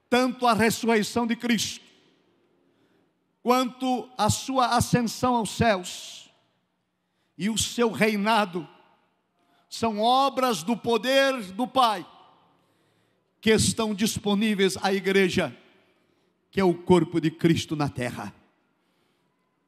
tanto 0.10 0.46
a 0.46 0.54
ressurreição 0.54 1.25
de 1.25 1.36
Cristo, 1.36 1.84
quanto 3.42 4.08
a 4.18 4.29
sua 4.29 4.75
ascensão 4.75 5.36
aos 5.36 5.50
céus 5.50 6.29
e 7.36 7.50
o 7.50 7.58
seu 7.58 7.92
reinado, 7.92 8.68
são 9.72 10.00
obras 10.00 10.64
do 10.64 10.75
poder 10.75 11.42
do 11.53 11.66
Pai 11.66 12.05
que 13.40 13.51
estão 13.51 13.96
disponíveis 13.96 14.77
à 14.84 14.94
igreja, 14.94 15.57
que 16.51 16.60
é 16.60 16.64
o 16.64 16.74
corpo 16.74 17.22
de 17.22 17.31
Cristo 17.31 17.74
na 17.74 17.88
terra. 17.88 18.36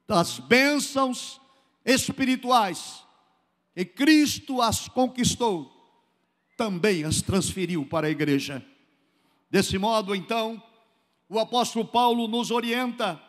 Das 0.06 0.38
bênçãos 0.38 1.40
espirituais 1.82 3.02
que 3.74 3.84
Cristo 3.86 4.60
as 4.60 4.88
conquistou, 4.88 5.72
também 6.54 7.04
as 7.04 7.22
transferiu 7.22 7.86
para 7.86 8.06
a 8.06 8.10
igreja. 8.10 8.64
Desse 9.50 9.78
modo, 9.78 10.14
então, 10.14 10.62
o 11.30 11.38
apóstolo 11.38 11.86
Paulo 11.86 12.28
nos 12.28 12.50
orienta, 12.50 13.20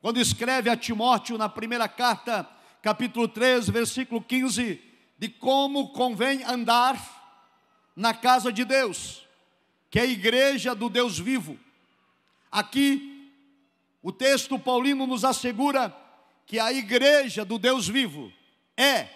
quando 0.00 0.18
escreve 0.18 0.70
a 0.70 0.76
Timóteo 0.76 1.36
na 1.36 1.50
primeira 1.50 1.86
carta, 1.86 2.48
capítulo 2.82 3.28
3, 3.28 3.68
versículo 3.68 4.22
15, 4.22 4.87
de 5.18 5.28
como 5.28 5.88
convém 5.88 6.44
andar 6.44 6.96
na 7.96 8.14
casa 8.14 8.52
de 8.52 8.64
Deus, 8.64 9.26
que 9.90 9.98
é 9.98 10.02
a 10.02 10.06
igreja 10.06 10.74
do 10.74 10.88
Deus 10.88 11.18
vivo. 11.18 11.58
Aqui, 12.50 13.32
o 14.00 14.12
texto 14.12 14.58
paulino 14.58 15.06
nos 15.06 15.24
assegura 15.24 15.94
que 16.46 16.60
a 16.60 16.72
igreja 16.72 17.44
do 17.44 17.58
Deus 17.58 17.88
vivo 17.88 18.32
é 18.76 19.08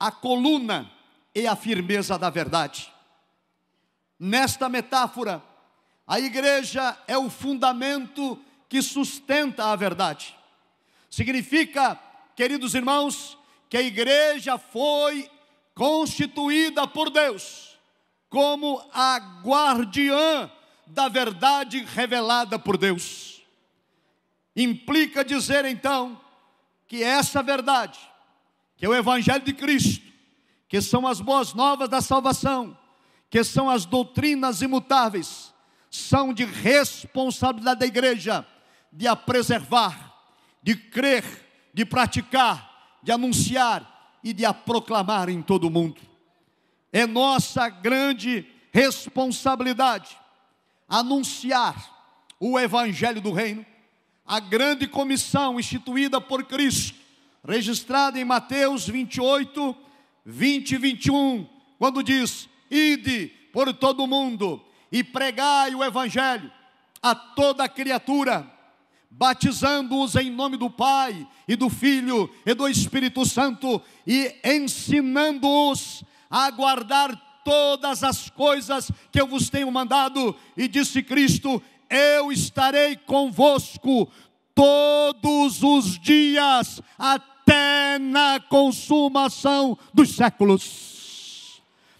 a 0.00 0.10
coluna 0.10 0.90
e 1.34 1.46
a 1.46 1.54
firmeza 1.54 2.18
da 2.18 2.30
verdade. 2.30 2.92
Nesta 4.18 4.68
metáfora, 4.68 5.42
a 6.06 6.18
igreja 6.18 6.96
é 7.06 7.16
o 7.16 7.28
fundamento 7.28 8.42
que 8.68 8.80
sustenta 8.80 9.66
a 9.66 9.76
verdade. 9.76 10.34
Significa, 11.10 12.00
queridos 12.34 12.74
irmãos, 12.74 13.36
que 13.68 13.76
a 13.76 13.82
igreja 13.82 14.56
foi 14.56 15.30
constituída 15.74 16.86
por 16.86 17.10
Deus 17.10 17.72
como 18.32 18.82
a 18.94 19.18
guardiã 19.44 20.50
da 20.86 21.06
verdade 21.06 21.84
revelada 21.84 22.58
por 22.58 22.78
Deus. 22.78 23.42
Implica 24.56 25.22
dizer 25.22 25.66
então 25.66 26.18
que 26.88 27.02
essa 27.02 27.42
verdade, 27.42 27.98
que 28.74 28.86
é 28.86 28.88
o 28.88 28.94
Evangelho 28.94 29.44
de 29.44 29.52
Cristo, 29.52 30.02
que 30.66 30.80
são 30.80 31.06
as 31.06 31.20
boas 31.20 31.52
novas 31.52 31.90
da 31.90 32.00
salvação, 32.00 32.76
que 33.28 33.44
são 33.44 33.68
as 33.68 33.84
doutrinas 33.84 34.62
imutáveis, 34.62 35.52
são 35.90 36.32
de 36.32 36.46
responsabilidade 36.46 37.80
da 37.80 37.86
igreja 37.86 38.46
de 38.90 39.06
a 39.06 39.14
preservar, 39.14 40.10
de 40.62 40.74
crer, 40.74 41.22
de 41.74 41.84
praticar, 41.84 42.98
de 43.02 43.12
anunciar 43.12 43.91
e 44.22 44.32
de 44.32 44.44
a 44.44 44.54
proclamar 44.54 45.28
em 45.28 45.42
todo 45.42 45.68
o 45.68 45.70
mundo. 45.70 46.00
É 46.92 47.06
nossa 47.06 47.68
grande 47.68 48.46
responsabilidade 48.72 50.16
anunciar 50.88 51.90
o 52.38 52.58
Evangelho 52.58 53.20
do 53.20 53.32
Reino, 53.32 53.64
a 54.26 54.38
grande 54.40 54.86
comissão 54.86 55.58
instituída 55.58 56.20
por 56.20 56.44
Cristo, 56.44 56.98
registrada 57.46 58.18
em 58.20 58.24
Mateus 58.24 58.86
28, 58.88 59.76
20 60.24 60.72
e 60.72 60.78
21, 60.78 61.48
quando 61.78 62.02
diz: 62.02 62.48
Ide 62.70 63.28
por 63.52 63.72
todo 63.74 64.04
o 64.04 64.06
mundo 64.06 64.62
e 64.90 65.02
pregai 65.02 65.74
o 65.74 65.82
Evangelho 65.82 66.50
a 67.02 67.14
toda 67.14 67.68
criatura 67.68 68.48
batizando-os 69.14 70.16
em 70.16 70.30
nome 70.30 70.56
do 70.56 70.70
Pai 70.70 71.26
e 71.46 71.54
do 71.54 71.68
Filho 71.68 72.30
e 72.46 72.54
do 72.54 72.66
Espírito 72.66 73.26
Santo 73.26 73.80
e 74.06 74.34
ensinando-os 74.44 76.02
a 76.30 76.50
guardar 76.50 77.14
todas 77.44 78.02
as 78.02 78.30
coisas 78.30 78.90
que 79.10 79.20
eu 79.20 79.26
vos 79.26 79.50
tenho 79.50 79.70
mandado. 79.70 80.34
E 80.56 80.66
disse 80.66 81.02
Cristo: 81.02 81.62
Eu 81.90 82.32
estarei 82.32 82.96
convosco 82.96 84.10
todos 84.54 85.62
os 85.62 85.98
dias 85.98 86.80
até 86.98 87.98
na 87.98 88.40
consumação 88.40 89.76
dos 89.92 90.16
séculos. 90.16 91.01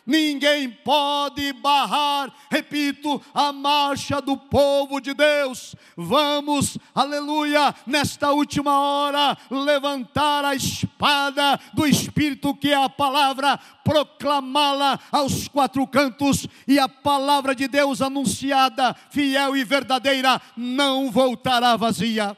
Ninguém 0.05 0.69
pode 0.69 1.53
barrar, 1.53 2.33
repito, 2.51 3.23
a 3.33 3.53
marcha 3.53 4.21
do 4.21 4.37
povo 4.37 5.01
de 5.01 5.15
Deus. 5.15 5.77
Vamos, 5.97 6.77
aleluia, 6.93 7.73
nesta 7.87 8.33
última 8.33 8.81
hora, 8.81 9.39
levantar 9.49 10.45
a 10.45 10.57
espada 10.57 11.59
do 11.73 11.87
Espírito, 11.87 12.55
que 12.55 12.73
é 12.73 12.83
a 12.83 12.89
palavra, 12.89 13.57
proclamá-la 13.85 14.99
aos 15.13 15.47
quatro 15.47 15.87
cantos, 15.87 16.49
e 16.67 16.81
a 16.81 16.89
palavra 16.89 17.55
de 17.55 17.69
Deus 17.69 18.03
anunciada, 18.03 18.97
fiel 19.11 19.57
e 19.57 19.63
verdadeira, 19.63 20.41
não 20.57 21.11
voltará 21.13 21.77
vazia. 21.77 22.37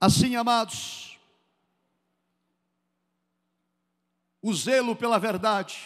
Assim, 0.00 0.36
amados, 0.36 1.07
o 4.42 4.54
zelo 4.54 4.94
pela 4.94 5.18
verdade 5.18 5.78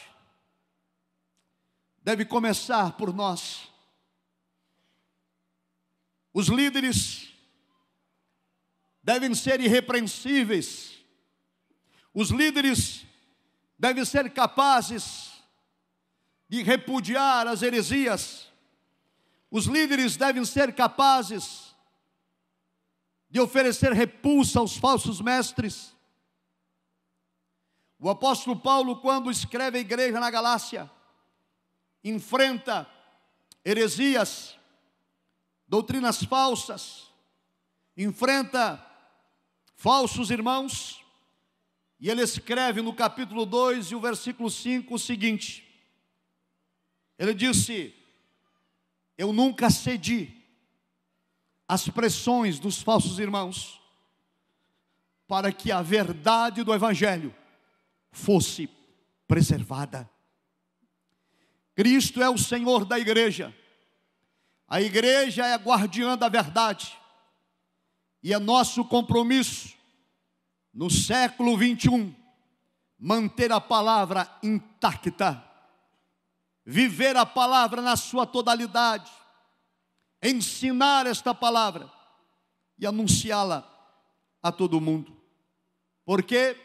deve 2.02 2.24
começar 2.24 2.92
por 2.96 3.12
nós. 3.14 3.68
Os 6.32 6.48
líderes 6.48 7.32
devem 9.02 9.34
ser 9.34 9.60
irrepreensíveis. 9.60 10.98
Os 12.14 12.30
líderes 12.30 13.04
devem 13.78 14.04
ser 14.04 14.30
capazes 14.32 15.32
de 16.48 16.62
repudiar 16.62 17.46
as 17.46 17.62
heresias. 17.62 18.48
Os 19.50 19.66
líderes 19.66 20.16
devem 20.16 20.44
ser 20.44 20.74
capazes 20.74 21.74
de 23.28 23.40
oferecer 23.40 23.92
repulsa 23.92 24.60
aos 24.60 24.76
falsos 24.76 25.20
mestres. 25.20 25.94
O 28.04 28.10
apóstolo 28.10 28.58
Paulo, 28.58 28.96
quando 28.96 29.30
escreve 29.30 29.78
a 29.78 29.80
igreja 29.80 30.18
na 30.18 30.28
Galácia, 30.28 30.90
enfrenta 32.02 32.90
heresias, 33.64 34.58
doutrinas 35.68 36.20
falsas, 36.24 37.12
enfrenta 37.96 38.84
falsos 39.76 40.32
irmãos, 40.32 41.00
e 42.00 42.10
ele 42.10 42.22
escreve 42.22 42.82
no 42.82 42.92
capítulo 42.92 43.46
2 43.46 43.92
e 43.92 43.94
o 43.94 44.00
versículo 44.00 44.50
5 44.50 44.92
o 44.92 44.98
seguinte: 44.98 45.64
ele 47.16 47.32
disse: 47.32 47.94
Eu 49.16 49.32
nunca 49.32 49.70
cedi 49.70 50.42
às 51.68 51.88
pressões 51.88 52.58
dos 52.58 52.82
falsos 52.82 53.20
irmãos, 53.20 53.80
para 55.28 55.52
que 55.52 55.70
a 55.70 55.82
verdade 55.82 56.64
do 56.64 56.74
Evangelho 56.74 57.32
fosse 58.12 58.68
preservada. 59.26 60.08
Cristo 61.74 62.22
é 62.22 62.28
o 62.28 62.36
Senhor 62.36 62.84
da 62.84 62.98
igreja, 62.98 63.54
a 64.68 64.80
igreja 64.80 65.46
é 65.46 65.54
a 65.54 65.58
guardiã 65.58 66.16
da 66.16 66.28
verdade, 66.28 66.96
e 68.22 68.32
é 68.32 68.38
nosso 68.38 68.84
compromisso, 68.84 69.74
no 70.72 70.90
século 70.90 71.56
21, 71.56 72.14
manter 72.98 73.50
a 73.50 73.60
palavra 73.60 74.30
intacta, 74.42 75.42
viver 76.64 77.16
a 77.16 77.26
palavra 77.26 77.80
na 77.80 77.96
sua 77.96 78.26
totalidade, 78.26 79.10
ensinar 80.22 81.06
esta 81.06 81.34
palavra 81.34 81.90
e 82.78 82.86
anunciá-la 82.86 83.68
a 84.42 84.52
todo 84.52 84.80
mundo, 84.80 85.16
porque 86.04 86.56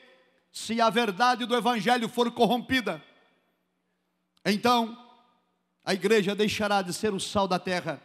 se 0.51 0.81
a 0.81 0.89
verdade 0.89 1.45
do 1.45 1.55
Evangelho 1.55 2.09
for 2.09 2.31
corrompida, 2.31 3.03
então 4.45 4.97
a 5.83 5.93
igreja 5.93 6.35
deixará 6.35 6.81
de 6.81 6.93
ser 6.93 7.13
o 7.13 7.19
sal 7.19 7.47
da 7.47 7.59
terra, 7.59 8.01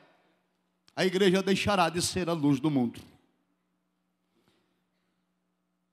a 0.95 1.05
igreja 1.05 1.43
deixará 1.43 1.89
de 1.89 2.03
ser 2.03 2.29
a 2.29 2.33
luz 2.33 2.61
do 2.61 2.71
mundo. 2.71 3.01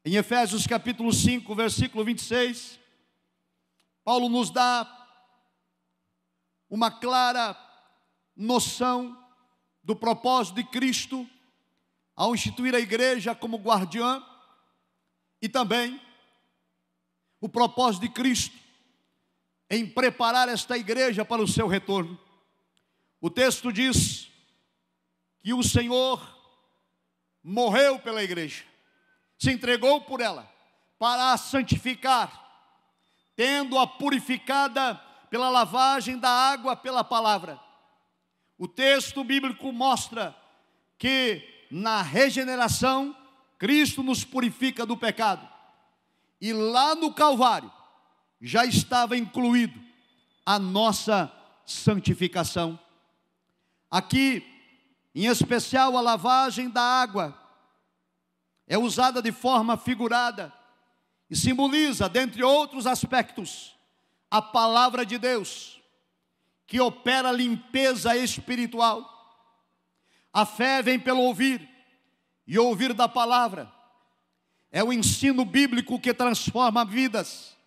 Em 0.05 0.15
Efésios 0.15 0.65
capítulo 0.65 1.11
5, 1.11 1.53
versículo 1.55 2.03
26, 2.03 2.79
Paulo 4.03 4.29
nos 4.29 4.49
dá 4.49 4.87
uma 6.69 6.89
clara 6.89 7.57
noção 8.35 9.17
do 9.83 9.95
propósito 9.95 10.55
de 10.55 10.63
Cristo 10.63 11.27
ao 12.15 12.33
instituir 12.33 12.75
a 12.75 12.79
igreja 12.79 13.33
como 13.33 13.57
guardiã 13.57 14.23
e 15.41 15.49
também 15.49 15.99
o 17.41 17.47
propósito 17.47 18.01
de 18.01 18.09
Cristo 18.09 18.57
em 19.69 19.85
preparar 19.85 20.49
esta 20.49 20.77
igreja 20.77 21.23
para 21.23 21.41
o 21.41 21.47
seu 21.47 21.67
retorno. 21.67 22.19
O 23.21 23.29
texto 23.29 23.71
diz 23.71 24.31
que 25.41 25.53
o 25.53 25.63
Senhor 25.63 26.21
morreu 27.43 27.99
pela 27.99 28.23
igreja, 28.23 28.63
se 29.37 29.51
entregou 29.51 30.01
por 30.01 30.21
ela 30.21 30.51
para 30.97 31.31
a 31.31 31.37
santificar, 31.37 32.45
tendo-a 33.35 33.87
purificada 33.87 34.95
pela 35.29 35.49
lavagem 35.49 36.17
da 36.17 36.29
água 36.29 36.75
pela 36.75 37.03
palavra. 37.03 37.59
O 38.57 38.67
texto 38.67 39.23
bíblico 39.23 39.71
mostra 39.71 40.35
que 40.97 41.67
na 41.71 42.01
regeneração 42.01 43.15
Cristo 43.57 44.03
nos 44.03 44.25
purifica 44.25 44.85
do 44.85 44.97
pecado 44.97 45.58
e 46.39 46.53
lá 46.53 46.95
no 46.95 47.13
Calvário 47.13 47.71
já 48.41 48.65
estava 48.65 49.17
incluído 49.17 49.79
a 50.45 50.57
nossa 50.57 51.31
santificação. 51.65 52.79
Aqui, 53.91 54.43
em 55.13 55.25
especial, 55.25 55.97
a 55.97 56.01
lavagem 56.01 56.69
da 56.69 56.81
água 56.81 57.37
é 58.67 58.77
usada 58.77 59.21
de 59.21 59.31
forma 59.31 59.75
figurada 59.75 60.53
e 61.29 61.35
simboliza, 61.35 62.07
dentre 62.07 62.43
outros 62.43 62.87
aspectos, 62.87 63.75
a 64.31 64.41
palavra 64.41 65.05
de 65.05 65.17
Deus, 65.17 65.79
que 66.65 66.79
opera 66.79 67.31
limpeza 67.31 68.15
espiritual. 68.15 69.17
A 70.31 70.45
fé 70.45 70.81
vem 70.81 70.99
pelo 70.99 71.21
ouvir, 71.21 71.67
e 72.47 72.57
ouvir 72.57 72.93
da 72.93 73.07
palavra 73.07 73.71
é 74.71 74.83
o 74.83 74.93
ensino 74.93 75.43
bíblico 75.43 75.99
que 75.99 76.13
transforma 76.13 76.85
vidas. 76.85 77.57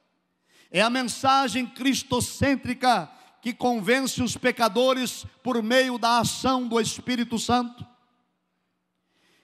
É 0.71 0.81
a 0.81 0.91
mensagem 0.91 1.67
cristocêntrica 1.67 3.11
que 3.41 3.53
convence 3.53 4.23
os 4.23 4.37
pecadores 4.37 5.27
por 5.43 5.61
meio 5.63 5.99
da 5.99 6.21
ação 6.21 6.67
do 6.67 6.81
Espírito 6.81 7.39
Santo. 7.39 7.85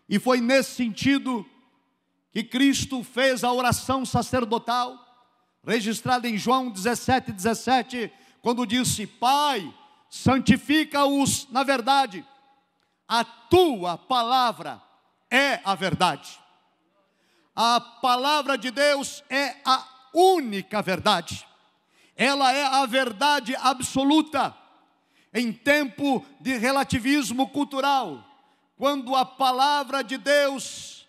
E 0.09 0.19
foi 0.19 0.41
nesse 0.41 0.71
sentido 0.71 1.45
que 2.31 2.45
Cristo 2.45 3.03
fez 3.03 3.43
a 3.43 3.53
oração 3.53 4.07
sacerdotal, 4.07 5.05
registrada 5.67 6.29
em 6.29 6.39
João 6.39 6.71
17, 6.71 7.33
17, 7.33 8.11
quando 8.41 8.65
disse: 8.65 9.07
Pai, 9.07 9.75
santifica-os 10.09 11.49
na 11.51 11.65
verdade, 11.65 12.25
a 13.07 13.25
tua 13.25 13.99
palavra 13.99 14.81
é 15.29 15.61
a 15.65 15.75
verdade 15.75 16.39
a 17.61 17.81
palavra 17.81 18.57
de 18.57 18.71
Deus 18.71 19.25
é 19.29 19.57
a 19.65 19.85
única 20.15 20.81
verdade, 20.81 21.45
ela 22.15 22.53
é 22.53 22.65
a 22.65 22.87
verdade 22.87 23.57
absoluta. 23.57 24.55
Em 25.35 25.53
tempo 25.53 26.25
de 26.41 26.57
relativismo 26.57 27.49
cultural, 27.49 28.25
quando 28.77 29.15
a 29.17 29.25
palavra 29.25 30.03
de 30.05 30.17
Deus 30.17 31.07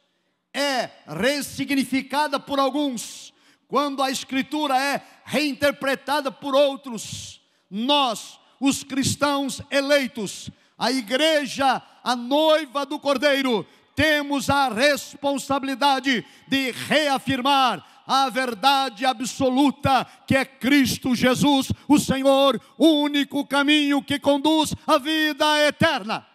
é 0.52 0.90
ressignificada 1.08 2.40
por 2.40 2.60
alguns, 2.60 3.32
quando 3.68 4.02
a 4.02 4.10
Escritura 4.10 4.76
é 4.76 5.04
reinterpretada 5.26 6.32
por 6.32 6.56
outros, 6.56 7.40
nós, 7.70 8.40
os 8.60 8.84
cristãos 8.84 9.62
eleitos, 9.70 10.50
a 10.78 10.92
igreja, 10.92 11.82
a 12.04 12.16
noiva 12.16 12.88
do 12.88 13.00
Cordeiro, 13.00 13.68
temos 14.00 14.50
a 14.50 14.70
responsabilidade 14.70 16.26
de 16.48 16.72
reafirmar 16.72 17.86
a 18.08 18.30
verdade 18.30 19.06
absoluta 19.06 20.06
que 20.26 20.38
é 20.38 20.46
Cristo 20.46 21.14
Jesus, 21.14 21.70
o 21.86 22.00
Senhor, 22.00 22.62
o 22.78 22.88
único 23.02 23.46
caminho 23.46 24.02
que 24.02 24.18
conduz 24.18 24.74
à 24.88 24.98
vida 24.98 25.46
eterna. 25.68 26.26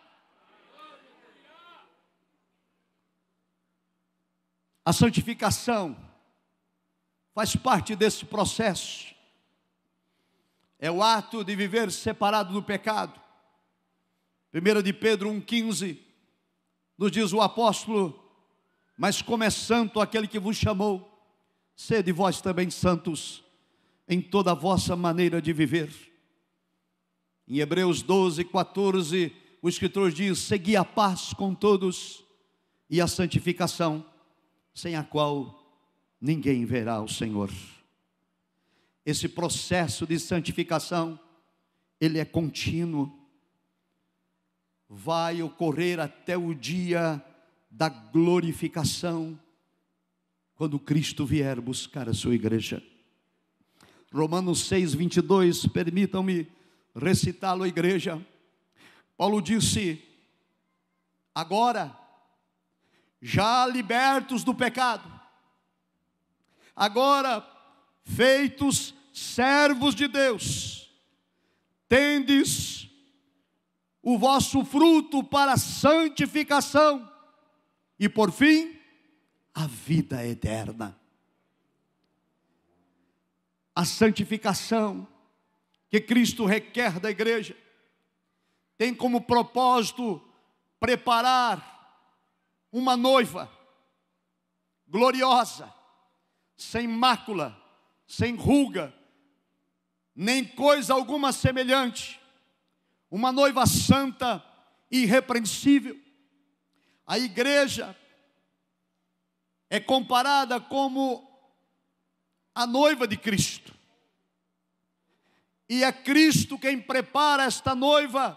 A 4.84 4.92
santificação 4.92 5.96
faz 7.34 7.56
parte 7.56 7.96
desse 7.96 8.26
processo. 8.26 9.14
É 10.78 10.90
o 10.90 11.02
ato 11.02 11.42
de 11.42 11.56
viver 11.56 11.90
separado 11.90 12.52
do 12.52 12.62
pecado. 12.62 13.18
1 14.52 14.82
de 14.82 14.92
Pedro 14.92 15.30
1,15 15.30 16.03
nos 16.96 17.10
diz 17.10 17.32
o 17.32 17.40
apóstolo, 17.40 18.18
mas 18.96 19.20
como 19.20 19.44
é 19.44 19.50
santo 19.50 20.00
aquele 20.00 20.28
que 20.28 20.38
vos 20.38 20.56
chamou, 20.56 21.10
sede 21.74 22.12
vós 22.12 22.40
também 22.40 22.70
santos 22.70 23.42
em 24.08 24.20
toda 24.20 24.52
a 24.52 24.54
vossa 24.54 24.94
maneira 24.94 25.40
de 25.40 25.52
viver. 25.52 25.90
Em 27.48 27.58
Hebreus 27.58 28.02
12, 28.02 28.44
14, 28.44 29.32
o 29.60 29.68
escritor 29.68 30.12
diz: 30.12 30.38
Segui 30.38 30.76
a 30.76 30.84
paz 30.84 31.32
com 31.32 31.54
todos 31.54 32.24
e 32.88 33.00
a 33.00 33.06
santificação, 33.06 34.04
sem 34.74 34.94
a 34.94 35.02
qual 35.02 35.60
ninguém 36.20 36.64
verá 36.64 37.02
o 37.02 37.08
Senhor. 37.08 37.50
Esse 39.04 39.28
processo 39.28 40.06
de 40.06 40.18
santificação, 40.18 41.18
ele 42.00 42.18
é 42.18 42.24
contínuo, 42.24 43.12
vai 44.96 45.42
ocorrer 45.42 45.98
até 45.98 46.36
o 46.38 46.54
dia 46.54 47.22
da 47.68 47.88
glorificação, 47.88 49.38
quando 50.54 50.78
Cristo 50.78 51.26
vier 51.26 51.60
buscar 51.60 52.08
a 52.08 52.14
sua 52.14 52.36
igreja. 52.36 52.80
Romanos 54.12 54.66
6, 54.66 54.94
22, 54.94 55.66
permitam-me 55.66 56.46
recitá-lo, 56.94 57.66
igreja. 57.66 58.24
Paulo 59.16 59.42
disse: 59.42 60.00
agora, 61.34 61.92
já 63.20 63.66
libertos 63.66 64.44
do 64.44 64.54
pecado, 64.54 65.10
agora 66.76 67.44
feitos 68.04 68.94
servos 69.12 69.92
de 69.92 70.06
Deus, 70.06 70.88
tendes 71.88 72.88
o 74.04 74.18
vosso 74.18 74.62
fruto 74.64 75.24
para 75.24 75.56
santificação. 75.56 77.10
E 77.98 78.08
por 78.08 78.30
fim 78.30 78.78
a 79.54 79.66
vida 79.66 80.24
eterna. 80.26 81.00
A 83.74 83.84
santificação 83.84 85.08
que 85.88 86.00
Cristo 86.00 86.44
requer 86.44 87.00
da 87.00 87.10
igreja. 87.10 87.56
Tem 88.76 88.94
como 88.94 89.22
propósito 89.22 90.20
preparar 90.78 91.72
uma 92.70 92.96
noiva 92.96 93.50
gloriosa, 94.86 95.72
sem 96.56 96.86
mácula, 96.86 97.56
sem 98.06 98.34
ruga, 98.34 98.92
nem 100.14 100.44
coisa 100.44 100.92
alguma 100.92 101.32
semelhante, 101.32 102.20
uma 103.14 103.30
noiva 103.30 103.64
santa, 103.64 104.44
irrepreensível. 104.90 105.96
A 107.06 107.16
igreja 107.16 107.96
é 109.70 109.78
comparada 109.78 110.60
como 110.60 111.24
a 112.52 112.66
noiva 112.66 113.06
de 113.06 113.16
Cristo. 113.16 113.72
E 115.68 115.84
é 115.84 115.92
Cristo 115.92 116.58
quem 116.58 116.80
prepara 116.80 117.44
esta 117.44 117.72
noiva 117.72 118.36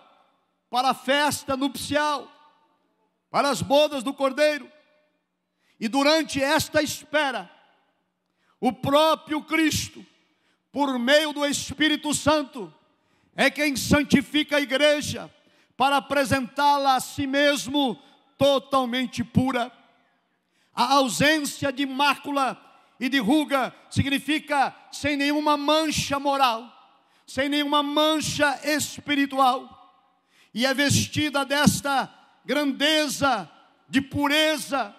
para 0.70 0.92
a 0.92 0.94
festa 0.94 1.58
nupcial, 1.58 2.32
para 3.32 3.50
as 3.50 3.64
bodas 3.64 4.04
do 4.04 4.14
Cordeiro. 4.14 4.72
E 5.80 5.88
durante 5.88 6.40
esta 6.40 6.84
espera, 6.84 7.50
o 8.62 8.72
próprio 8.72 9.44
Cristo, 9.44 10.06
por 10.72 11.00
meio 11.00 11.34
do 11.34 11.44
Espírito 11.48 12.14
Santo, 12.14 12.72
é 13.38 13.50
quem 13.50 13.78
santifica 13.78 14.58
a 14.58 14.62
igreja 14.62 15.32
para 15.78 15.96
apresentá-la 15.96 16.96
a 16.96 17.00
si 17.00 17.26
mesmo 17.26 17.98
totalmente 18.38 19.24
pura. 19.24 19.72
A 20.76 20.96
ausência 20.96 21.72
de 21.72 21.86
mácula 21.86 22.62
e 23.00 23.08
de 23.08 23.20
ruga 23.20 23.74
significa 23.90 24.76
sem 24.92 25.16
nenhuma 25.16 25.56
mancha 25.56 26.20
moral, 26.20 26.70
sem 27.26 27.48
nenhuma 27.48 27.82
mancha 27.82 28.60
espiritual 28.66 29.78
e 30.58 30.66
é 30.66 30.74
vestida 30.74 31.46
desta 31.46 32.12
grandeza 32.44 33.48
de 33.88 34.02
pureza, 34.02 34.92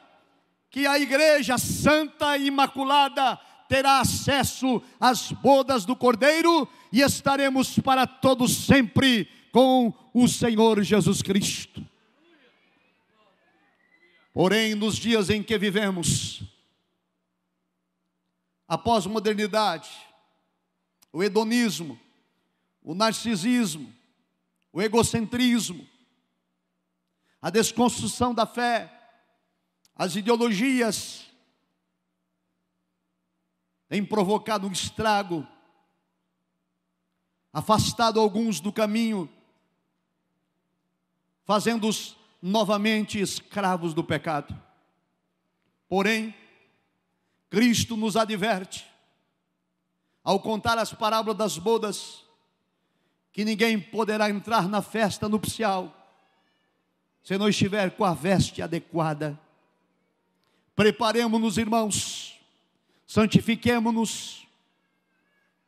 que 0.71 0.87
a 0.87 1.01
igreja 1.01 1.59
santa 1.59 2.37
e 2.37 2.47
imaculada 2.47 3.37
terá 3.69 4.01
acesso 4.01 4.83
às 4.99 5.31
bodas 5.31 5.85
do 5.85 5.95
Cordeiro 5.95 6.67
e 6.93 7.01
estaremos 7.03 7.79
para 7.79 8.07
todos 8.07 8.65
sempre 8.67 9.29
com 9.53 9.93
o 10.15 10.27
Senhor 10.27 10.83
Jesus 10.83 11.23
Cristo. 11.23 11.87
Porém, 14.33 14.75
nos 14.75 14.97
dias 14.97 15.31
em 15.31 15.43
que 15.43 15.59
vivemos, 15.59 16.43
a 18.67 18.79
pós-modernidade, 18.79 19.91
o 21.13 21.23
hedonismo, 21.23 21.99
o 22.83 22.95
narcisismo, 22.95 23.93
o 24.73 24.81
egocentrismo, 24.81 25.89
a 27.41 27.51
desconstrução 27.51 28.35
da 28.35 28.47
fé, 28.47 28.93
as 29.97 30.15
ideologias 30.15 31.28
têm 33.89 34.05
provocado 34.05 34.67
um 34.67 34.73
estrago, 34.73 35.47
afastado 37.53 38.21
alguns 38.21 38.61
do 38.61 38.73
caminho, 38.73 39.29
fazendo-os 41.45 42.17
novamente 42.43 43.21
escravos 43.21 43.95
do 43.95 44.05
pecado. 44.05 44.55
Porém, 45.89 46.35
Cristo 47.49 47.97
nos 47.97 48.17
adverte, 48.17 48.87
ao 50.23 50.39
contar 50.39 50.77
as 50.77 50.93
parábolas 50.93 51.39
das 51.39 51.57
bodas, 51.57 52.25
que 53.33 53.45
ninguém 53.45 53.81
poderá 53.81 54.29
entrar 54.29 54.69
na 54.69 54.83
festa 54.83 55.29
nupcial 55.29 55.95
se 57.23 57.37
não 57.37 57.49
estiver 57.49 57.91
com 57.91 58.05
a 58.05 58.15
veste 58.15 58.63
adequada. 58.63 59.39
Preparemos-nos, 60.75 61.59
irmãos, 61.59 62.18
santifiquemos-nos 63.09 64.47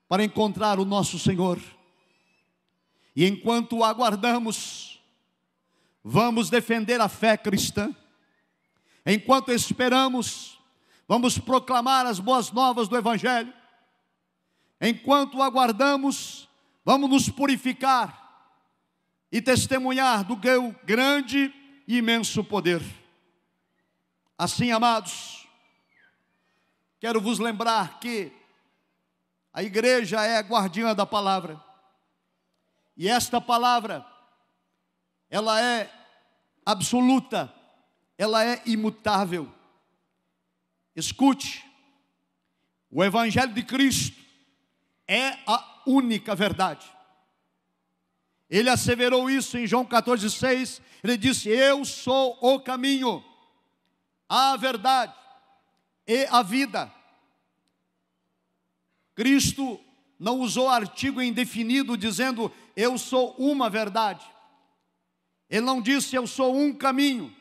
para 0.09 0.23
encontrar 0.23 0.79
o 0.79 0.85
nosso 0.85 1.19
Senhor. 1.19 1.59
E 3.17 3.27
enquanto 3.27 3.83
aguardamos, 3.83 5.03
vamos 6.05 6.49
defender 6.49 7.01
a 7.01 7.09
fé 7.09 7.37
cristã. 7.37 7.93
Enquanto 9.05 9.51
esperamos, 9.51 10.57
vamos 11.09 11.37
proclamar 11.37 12.07
as 12.07 12.21
boas 12.21 12.53
novas 12.53 12.87
do 12.87 12.97
Evangelho. 12.97 13.53
Enquanto 14.81 15.43
aguardamos, 15.43 16.49
Vamos 16.85 17.11
nos 17.11 17.29
purificar 17.29 18.19
e 19.31 19.41
testemunhar 19.41 20.25
do 20.25 20.37
teu 20.37 20.75
grande 20.85 21.53
e 21.87 21.99
imenso 21.99 22.43
poder. 22.43 22.83
Assim, 24.37 24.73
amados, 24.73 25.40
quero 27.01 27.21
vos 27.21 27.39
lembrar 27.39 27.99
que 27.99 28.31
a 29.53 29.63
igreja 29.63 30.23
é 30.23 30.37
a 30.37 30.43
guardiã 30.43 30.95
da 30.95 31.07
palavra. 31.07 31.61
E 32.97 33.09
esta 33.09 33.41
palavra, 33.41 34.07
ela 35.31 35.61
é 35.61 35.91
absoluta, 36.65 37.53
ela 38.19 38.45
é 38.45 38.63
imutável. 38.67 39.51
Escute, 40.95 41.65
o 42.91 43.03
Evangelho 43.03 43.55
de 43.55 43.63
Cristo 43.63 44.21
é 45.09 45.39
a 45.47 45.83
única 45.87 46.35
verdade. 46.35 46.87
Ele 48.49 48.69
asseverou 48.69 49.31
isso 49.31 49.57
em 49.57 49.67
João 49.67 49.87
14,6. 49.87 50.83
Ele 51.03 51.17
disse: 51.17 51.49
Eu 51.49 51.85
sou 51.85 52.37
o 52.41 52.61
caminho, 52.61 53.25
a 54.29 54.57
verdade 54.57 55.20
e 56.13 56.27
a 56.29 56.43
vida. 56.43 56.93
Cristo 59.15 59.79
não 60.19 60.41
usou 60.41 60.69
artigo 60.69 61.23
indefinido 61.23 61.97
dizendo 61.97 62.53
eu 62.75 62.99
sou 62.99 63.33
uma 63.39 63.71
verdade. 63.71 64.29
Ele 65.49 65.61
não 65.61 65.81
disse 65.81 66.17
eu 66.17 66.27
sou 66.27 66.57
um 66.57 66.75
caminho. 66.75 67.33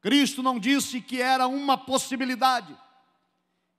Cristo 0.00 0.42
não 0.42 0.58
disse 0.58 1.02
que 1.02 1.20
era 1.20 1.46
uma 1.46 1.76
possibilidade. 1.76 2.74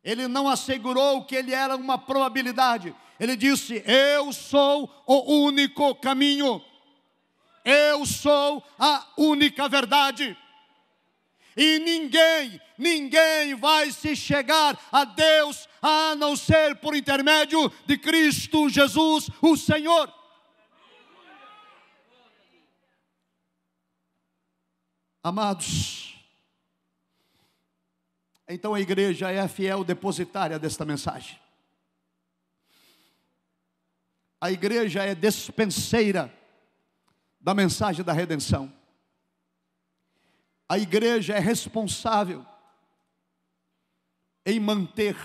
Ele 0.04 0.28
não 0.28 0.48
assegurou 0.48 1.26
que 1.26 1.36
ele 1.36 1.52
era 1.52 1.76
uma 1.76 1.98
probabilidade. 1.98 2.96
Ele 3.20 3.36
disse: 3.36 3.84
Eu 3.88 4.32
sou 4.32 5.04
o 5.08 5.46
único 5.46 5.96
caminho, 5.96 6.63
eu 7.65 8.06
sou 8.06 8.63
a 8.78 9.08
única 9.17 9.67
verdade. 9.67 10.38
E 11.56 11.80
ninguém, 11.80 12.62
ninguém 12.78 13.56
vai 13.56 13.92
se 13.92 14.16
chegar 14.16 14.80
a 14.92 15.04
Deus 15.04 15.68
a 15.82 16.16
não 16.16 16.36
ser 16.36 16.76
por 16.78 16.96
intermédio 16.96 17.72
de 17.86 17.98
Cristo 17.98 18.70
Jesus, 18.70 19.30
o 19.42 19.58
Senhor. 19.58 20.14
Amados, 25.24 26.16
então 28.48 28.74
a 28.74 28.82
igreja 28.82 29.32
é 29.32 29.40
a 29.40 29.48
fiel 29.48 29.84
depositária 29.84 30.58
desta 30.58 30.84
mensagem. 30.84 31.40
A 34.42 34.52
igreja 34.52 35.04
é 35.04 35.14
despenseira 35.14 36.34
da 37.40 37.54
mensagem 37.54 38.04
da 38.04 38.12
redenção. 38.12 38.74
A 40.72 40.80
igreja 40.80 41.34
é 41.34 41.40
responsável 41.40 42.46
em 44.46 44.58
manter 44.58 45.18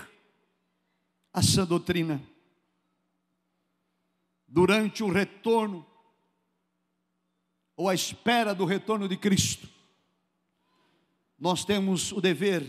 a 1.31 1.41
sã 1.41 1.65
doutrina. 1.65 2.21
Durante 4.45 5.03
o 5.03 5.09
retorno, 5.09 5.87
ou 7.77 7.87
a 7.87 7.95
espera 7.95 8.53
do 8.53 8.65
retorno 8.65 9.07
de 9.07 9.15
Cristo, 9.15 9.69
nós 11.39 11.63
temos 11.63 12.11
o 12.11 12.19
dever 12.19 12.67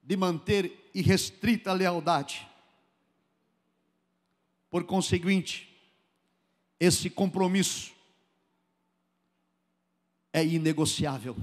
de 0.00 0.16
manter 0.16 0.88
irrestrita 0.94 1.72
lealdade. 1.72 2.48
Por 4.70 4.84
conseguinte, 4.84 5.76
esse 6.78 7.10
compromisso 7.10 7.92
é 10.32 10.46
inegociável. 10.46 11.36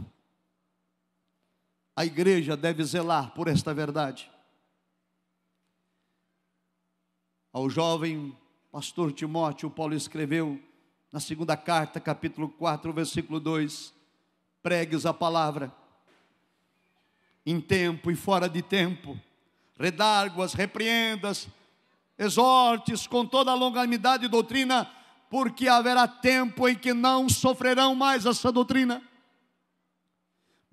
A 1.95 2.05
igreja 2.05 2.57
deve 2.57 2.83
zelar 2.83 3.31
por 3.31 3.47
esta 3.47 3.73
verdade. 3.73 4.31
Ao 7.51 7.69
jovem 7.69 8.35
pastor 8.71 9.11
Timóteo, 9.11 9.69
Paulo 9.69 9.93
escreveu 9.93 10.59
na 11.11 11.19
segunda 11.19 11.55
carta, 11.55 11.99
capítulo 11.99 12.49
4, 12.49 12.91
versículo 12.91 13.39
2: 13.39 13.93
pregues 14.63 15.05
a 15.05 15.13
palavra 15.13 15.71
em 17.45 17.59
tempo 17.59 18.09
e 18.09 18.15
fora 18.15 18.47
de 18.47 18.61
tempo, 18.61 19.19
redarguas, 19.77 20.53
repreendas, 20.53 21.47
exortes 22.17 23.05
com 23.05 23.25
toda 23.25 23.51
a 23.51 23.55
longanimidade 23.55 24.25
e 24.25 24.29
doutrina, 24.29 24.89
porque 25.29 25.67
haverá 25.67 26.07
tempo 26.07 26.67
em 26.67 26.75
que 26.75 26.93
não 26.93 27.27
sofrerão 27.27 27.93
mais 27.93 28.25
essa 28.25 28.51
doutrina. 28.51 29.01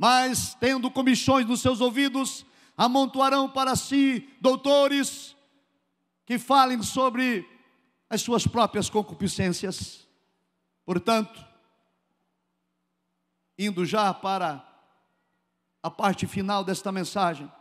Mas, 0.01 0.55
tendo 0.55 0.91
comichões 0.91 1.47
nos 1.47 1.61
seus 1.61 1.79
ouvidos, 1.83 2.47
amontoarão 2.75 3.51
para 3.51 3.77
si 3.77 4.27
doutores 4.41 5.37
que 6.25 6.39
falem 6.39 6.83
sobre 6.83 7.47
as 8.09 8.23
suas 8.23 8.47
próprias 8.47 8.89
concupiscências. 8.89 10.09
Portanto, 10.87 11.47
indo 13.59 13.85
já 13.85 14.15
para 14.15 14.67
a 15.83 15.91
parte 15.91 16.27
final 16.27 16.65
desta 16.65 16.91
mensagem, 16.91 17.53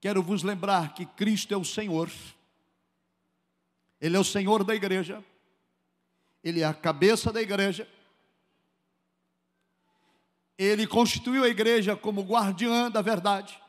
quero 0.00 0.20
vos 0.24 0.42
lembrar 0.42 0.92
que 0.92 1.06
Cristo 1.06 1.54
é 1.54 1.56
o 1.56 1.64
Senhor. 1.64 2.10
Ele 4.00 4.16
é 4.16 4.18
o 4.18 4.24
Senhor 4.24 4.64
da 4.64 4.74
igreja, 4.74 5.24
Ele 6.42 6.62
é 6.62 6.64
a 6.64 6.74
cabeça 6.74 7.32
da 7.32 7.40
igreja, 7.40 7.88
Ele 10.58 10.86
constituiu 10.86 11.44
a 11.44 11.48
igreja 11.48 11.96
como 11.96 12.22
guardiã 12.22 12.90
da 12.90 13.02
verdade, 13.02 13.60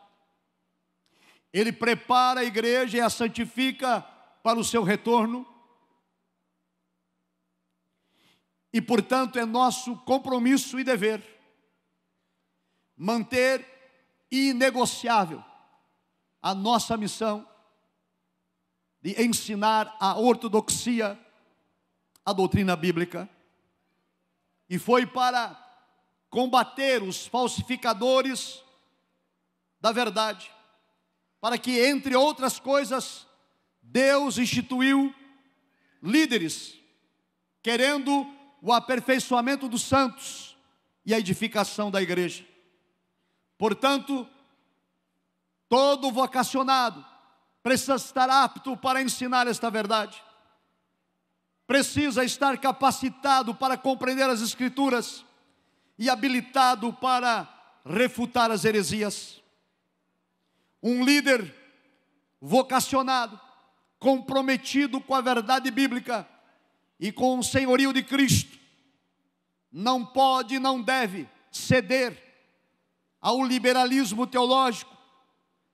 Ele 1.52 1.71
prepara 1.71 2.41
a 2.41 2.45
igreja 2.45 2.97
e 2.97 3.02
a 3.02 3.10
santifica 3.10 4.02
para 4.43 4.60
o 4.60 4.63
seu 4.63 4.84
retorno, 4.84 5.45
e 8.71 8.82
portanto 8.82 9.39
é 9.39 9.45
nosso 9.45 9.95
compromisso 9.97 10.80
e 10.80 10.84
dever 10.84 11.23
manter 12.95 13.65
inegociável 14.32 15.43
a 16.41 16.54
nossa 16.54 16.95
missão 16.97 17.47
de 19.02 19.21
ensinar 19.21 19.95
a 20.00 20.17
ortodoxia, 20.17 21.19
a 22.26 22.34
doutrina 22.34 22.76
bíblica, 22.76 23.30
e 24.69 24.78
foi 24.78 25.06
para 25.06 25.66
combater 26.29 27.01
os 27.01 27.25
falsificadores 27.27 28.63
da 29.79 29.91
verdade, 29.91 30.51
para 31.39 31.57
que, 31.57 31.79
entre 31.79 32.15
outras 32.15 32.59
coisas, 32.59 33.27
Deus 33.81 34.37
instituiu 34.37 35.13
líderes, 36.01 36.77
querendo 37.61 38.25
o 38.61 38.73
aperfeiçoamento 38.73 39.69
dos 39.69 39.83
santos 39.83 40.57
e 41.05 41.13
a 41.13 41.19
edificação 41.19 41.89
da 41.89 42.01
igreja. 42.01 42.45
Portanto, 43.57 44.27
todo 45.69 46.11
vocacionado, 46.11 47.05
precisa 47.63 47.95
estar 47.95 48.29
apto 48.29 48.77
para 48.77 49.01
ensinar 49.01 49.47
esta 49.47 49.69
verdade, 49.69 50.21
precisa 51.65 52.23
estar 52.23 52.57
capacitado 52.57 53.53
para 53.53 53.77
compreender 53.77 54.29
as 54.29 54.41
Escrituras 54.41 55.25
e 55.97 56.10
habilitado 56.10 56.93
para 56.93 57.47
refutar 57.86 58.51
as 58.51 58.65
heresias. 58.65 59.41
Um 60.81 61.03
líder 61.03 61.53
vocacionado, 62.39 63.39
comprometido 63.99 65.01
com 65.01 65.15
a 65.15 65.21
verdade 65.21 65.71
bíblica 65.71 66.27
e 66.99 67.12
com 67.12 67.39
o 67.39 67.43
senhorio 67.43 67.91
de 67.91 68.03
Cristo, 68.03 68.57
não 69.71 70.05
pode 70.05 70.55
e 70.55 70.60
não 70.60 70.81
deve 70.81 71.27
ceder 71.51 72.23
ao 73.19 73.43
liberalismo 73.43 74.27
teológico, 74.27 74.95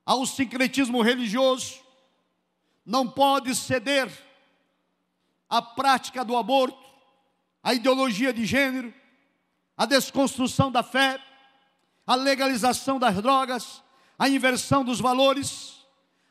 ao 0.06 0.26
sincretismo 0.26 1.02
religioso, 1.02 1.82
não 2.86 3.10
pode 3.10 3.56
ceder 3.56 4.10
à 5.50 5.62
prática 5.62 6.26
do 6.26 6.36
aborto, 6.36 6.84
à 7.62 7.74
ideologia 7.74 8.34
de 8.34 8.46
gênero, 8.46 8.94
à 9.78 9.86
desconstrução 9.86 10.72
da 10.72 10.84
fé, 10.84 11.20
à 12.06 12.16
legalização 12.16 13.00
das 13.00 13.16
drogas, 13.16 13.84
à 14.18 14.30
inversão 14.30 14.84
dos 14.84 15.00
valores, 15.00 15.74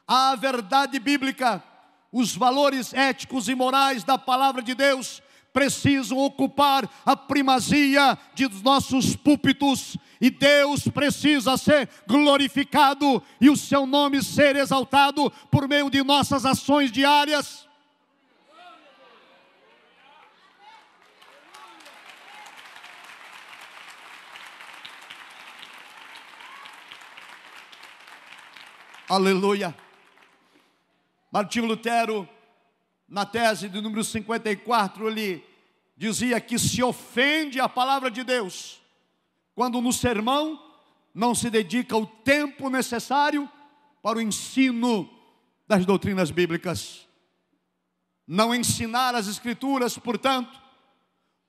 à 0.07 0.35
verdade 0.37 0.99
bíblica, 0.99 1.63
os 2.13 2.37
valores 2.37 2.93
éticos 2.93 3.49
e 3.49 3.55
morais 3.55 4.05
da 4.05 4.19
palavra 4.19 4.63
de 4.63 4.75
Deus 4.75 5.23
precisam 5.53 6.19
ocupar 6.19 6.89
a 7.05 7.15
primazia 7.15 8.19
de 8.35 8.49
nossos 8.63 9.15
púlpitos 9.15 9.97
e 10.21 10.31
Deus 10.31 10.89
precisa 10.89 11.57
ser 11.57 11.89
glorificado 12.07 13.23
e 13.41 13.51
o 13.51 13.57
seu 13.57 13.87
nome 13.87 14.23
ser 14.23 14.57
exaltado 14.57 15.31
por 15.51 15.69
meio 15.69 15.91
de 15.91 16.03
nossas 16.03 16.47
ações 16.47 16.91
diárias. 16.91 17.69
Aleluia. 29.13 29.77
Martinho 31.31 31.67
Lutero 31.67 32.27
na 33.07 33.27
tese 33.27 33.69
de 33.69 33.79
número 33.79 34.03
54, 34.03 35.07
ele 35.07 35.45
dizia 35.95 36.41
que 36.41 36.59
se 36.59 36.83
ofende 36.83 37.61
a 37.61 37.69
palavra 37.69 38.11
de 38.11 38.25
Deus 38.25 38.81
quando 39.55 39.83
no 39.83 39.93
sermão 39.93 40.59
não 41.15 41.35
se 41.35 41.51
dedica 41.51 41.95
o 41.95 42.07
tempo 42.07 42.71
necessário 42.71 43.47
para 44.03 44.17
o 44.17 44.21
ensino 44.23 45.11
das 45.69 45.85
doutrinas 45.85 46.31
bíblicas. 46.31 47.07
Não 48.27 48.55
ensinar 48.55 49.15
as 49.15 49.27
escrituras, 49.27 49.99
portanto, 49.99 50.59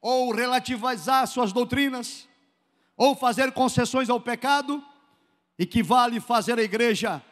ou 0.01 0.33
relativizar 0.33 1.25
suas 1.27 1.53
doutrinas, 1.53 2.27
ou 2.97 3.15
fazer 3.15 3.53
concessões 3.53 4.09
ao 4.09 4.19
pecado, 4.19 4.83
equivale 5.57 6.19
fazer 6.19 6.59
a 6.59 6.61
igreja 6.61 7.23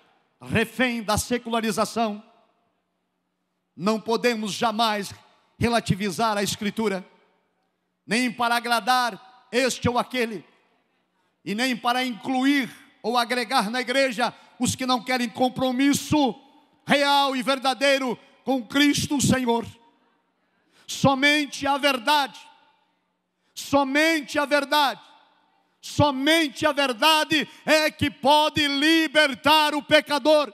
refém 0.41 1.03
da 1.03 1.17
secularização 1.17 2.23
não 3.75 3.99
podemos 3.99 4.53
jamais 4.53 5.13
relativizar 5.57 6.37
a 6.37 6.43
Escritura, 6.43 7.05
nem 8.05 8.31
para 8.31 8.55
agradar 8.55 9.47
este 9.51 9.87
ou 9.87 9.97
aquele, 9.97 10.45
e 11.43 11.55
nem 11.55 11.75
para 11.75 12.03
incluir 12.03 12.69
ou 13.01 13.17
agregar 13.17 13.69
na 13.69 13.81
igreja 13.81 14.33
os 14.59 14.75
que 14.75 14.85
não 14.85 15.03
querem 15.03 15.29
compromisso 15.29 16.35
real 16.85 17.35
e 17.35 17.41
verdadeiro 17.41 18.17
com 18.43 18.65
Cristo 18.65 19.17
o 19.17 19.21
Senhor. 19.21 19.65
Somente 20.85 21.65
a 21.65 21.77
verdade, 21.77 22.39
somente 23.53 24.37
a 24.37 24.45
verdade, 24.45 25.01
somente 25.81 26.65
a 26.65 26.71
verdade 26.71 27.47
é 27.65 27.89
que 27.89 28.11
pode 28.11 28.67
libertar 28.67 29.73
o 29.73 29.81
pecador. 29.81 30.53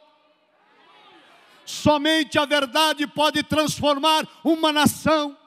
Somente 1.65 2.39
a 2.39 2.45
verdade 2.45 3.05
pode 3.05 3.43
transformar 3.43 4.25
uma 4.41 4.71
nação. 4.71 5.37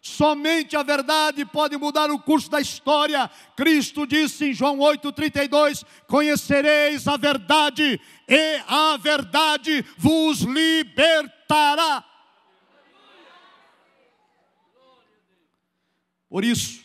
Somente 0.00 0.76
a 0.76 0.82
verdade 0.82 1.44
pode 1.44 1.76
mudar 1.76 2.10
o 2.10 2.18
curso 2.18 2.50
da 2.50 2.60
história. 2.60 3.30
Cristo 3.54 4.04
disse 4.04 4.46
em 4.46 4.54
João 4.54 4.78
8,32: 4.78 5.84
Conhecereis 6.08 7.06
a 7.06 7.16
verdade, 7.16 8.00
e 8.26 8.62
a 8.66 8.96
verdade 8.96 9.84
vos 9.96 10.40
libertará. 10.40 12.04
Por 16.28 16.44
isso, 16.44 16.81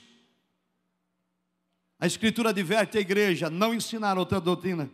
a 2.00 2.06
Escritura 2.06 2.50
adverte 2.50 2.98
a 2.98 3.02
igreja: 3.02 3.50
não 3.50 3.74
ensinar 3.74 4.18
outra 4.18 4.39
doutrina. 4.39 4.89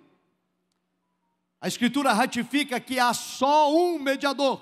A 1.59 1.67
Escritura 1.67 2.11
ratifica 2.13 2.79
que 2.79 2.99
há 2.99 3.13
só 3.13 3.73
um 3.73 3.99
mediador 3.99 4.61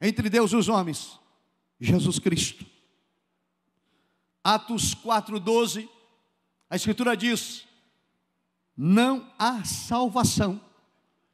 entre 0.00 0.28
Deus 0.28 0.52
e 0.52 0.56
os 0.56 0.68
homens: 0.68 1.18
Jesus 1.80 2.18
Cristo. 2.18 2.66
Atos 4.42 4.94
4,12, 4.94 5.88
a 6.70 6.76
Escritura 6.76 7.16
diz: 7.16 7.68
não 8.80 9.28
há 9.36 9.64
salvação 9.64 10.60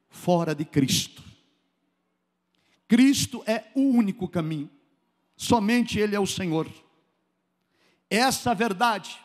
fora 0.09 0.55
de 0.55 0.64
Cristo. 0.64 1.22
Cristo 2.89 3.43
é 3.47 3.70
o 3.74 3.82
único 3.82 4.26
caminho, 4.26 4.70
somente 5.37 5.99
Ele 5.99 6.16
é 6.16 6.20
o 6.20 6.26
Senhor. 6.26 6.66
Essa 8.09 8.55
verdade 8.55 9.22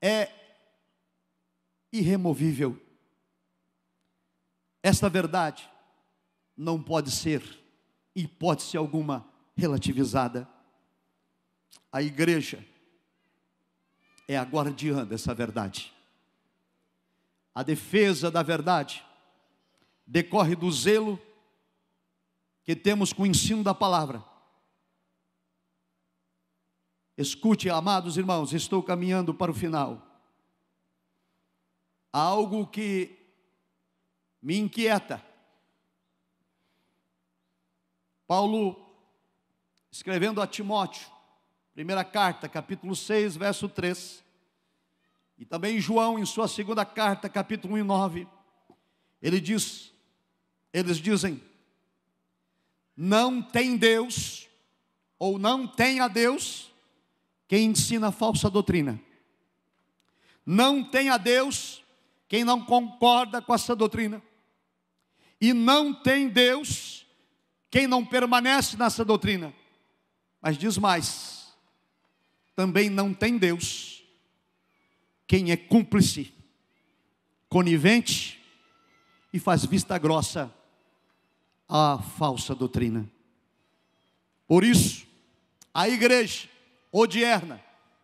é 0.00 0.30
irremovível. 1.92 2.80
Esta 4.82 5.08
verdade 5.08 5.68
não 6.56 6.82
pode 6.82 7.10
ser, 7.10 7.42
hipótese 8.14 8.76
alguma, 8.76 9.28
relativizada. 9.56 10.48
A 11.92 12.02
igreja 12.02 12.64
é 14.26 14.36
a 14.36 14.42
guardiã 14.42 15.04
dessa 15.04 15.34
verdade. 15.34 15.92
A 17.54 17.62
defesa 17.62 18.30
da 18.30 18.42
verdade 18.42 19.04
decorre 20.06 20.54
do 20.54 20.70
zelo 20.70 21.20
que 22.64 22.76
temos 22.76 23.12
com 23.12 23.22
o 23.22 23.26
ensino 23.26 23.64
da 23.64 23.74
palavra. 23.74 24.22
Escute, 27.18 27.68
amados 27.68 28.16
irmãos, 28.16 28.54
estou 28.54 28.82
caminhando 28.82 29.34
para 29.34 29.50
o 29.50 29.54
final. 29.54 30.02
Há 32.10 32.20
algo 32.20 32.66
que 32.66 33.18
me 34.40 34.56
inquieta. 34.56 35.22
Paulo, 38.26 38.74
escrevendo 39.90 40.40
a 40.40 40.46
Timóteo, 40.46 41.18
Primeira 41.78 42.02
carta, 42.02 42.48
capítulo 42.48 42.96
6, 42.96 43.36
verso 43.36 43.68
3. 43.68 44.24
E 45.38 45.44
também 45.44 45.80
João, 45.80 46.18
em 46.18 46.26
sua 46.26 46.48
segunda 46.48 46.84
carta, 46.84 47.28
capítulo 47.28 47.74
1 47.74 47.78
e 47.78 47.82
9. 47.84 48.28
Ele 49.22 49.40
diz, 49.40 49.92
eles 50.72 50.96
dizem, 50.96 51.40
não 52.96 53.40
tem 53.40 53.76
Deus, 53.76 54.48
ou 55.20 55.38
não 55.38 55.68
tem 55.68 56.00
a 56.00 56.08
Deus, 56.08 56.68
quem 57.48 57.70
ensina 57.70 58.12
falsa 58.12 58.50
doutrina. 58.50 59.00
Não 60.44 60.84
tem 60.84 61.08
a 61.08 61.16
Deus 61.16 61.82
quem 62.28 62.44
não 62.44 62.62
concorda 62.62 63.40
com 63.40 63.54
essa 63.54 63.74
doutrina. 63.74 64.22
E 65.40 65.54
não 65.54 65.94
tem 65.94 66.28
Deus 66.28 67.06
quem 67.70 67.86
não 67.86 68.04
permanece 68.04 68.76
nessa 68.76 69.04
doutrina. 69.04 69.52
Mas 70.42 70.58
diz 70.58 70.76
mais: 70.76 71.48
também 72.54 72.90
não 72.90 73.14
tem 73.14 73.38
Deus. 73.38 74.04
Quem 75.26 75.50
é 75.50 75.56
cúmplice, 75.56 76.32
conivente 77.48 78.42
e 79.32 79.38
faz 79.38 79.64
vista 79.64 79.98
grossa 79.98 80.52
à 81.68 81.98
falsa 82.16 82.54
doutrina. 82.54 83.08
Por 84.46 84.64
isso, 84.64 85.06
a 85.72 85.88
igreja 85.88 86.48
odierna, 86.92 87.62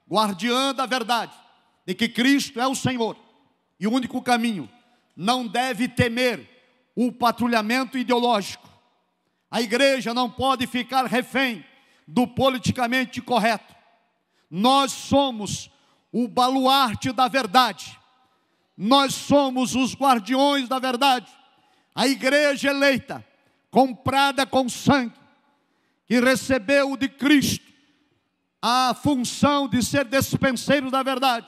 guardiã 0.09 0.75
da 0.75 0.87
verdade, 0.87 1.33
de 1.87 1.95
que 1.95 2.09
Cristo 2.09 2.61
é 2.61 2.67
o 2.67 2.75
Senhor 2.75 3.17
e 3.79 3.87
o 3.87 3.93
único 3.93 4.21
caminho, 4.23 4.71
não 5.17 5.47
deve 5.47 5.89
temer 5.89 6.49
o 6.95 7.13
patrulhamento 7.13 7.99
ideológico. 7.99 8.69
A 9.51 9.61
igreja 9.61 10.13
não 10.13 10.31
pode 10.31 10.67
ficar 10.67 11.05
refém 11.07 11.65
do 12.07 12.27
politicamente 12.27 13.21
correto. 13.21 13.75
Nós 14.51 14.93
somos 14.93 15.71
o 16.13 16.29
baluarte 16.29 17.13
da 17.13 17.27
verdade, 17.27 17.99
nós 18.77 19.15
somos 19.15 19.75
os 19.75 19.95
guardiões 19.95 20.69
da 20.69 20.79
verdade, 20.79 21.31
a 21.95 22.07
igreja 22.07 22.71
eleita, 22.71 23.25
comprada 23.71 24.47
com 24.47 24.69
sangue, 24.69 25.19
que 26.07 26.21
recebeu 26.21 26.97
de 26.97 27.09
Cristo 27.09 27.74
a 28.67 28.95
função 28.95 29.69
de 29.69 29.83
ser 29.83 30.07
despenseiro 30.07 30.91
da 30.91 31.03
verdade. 31.03 31.47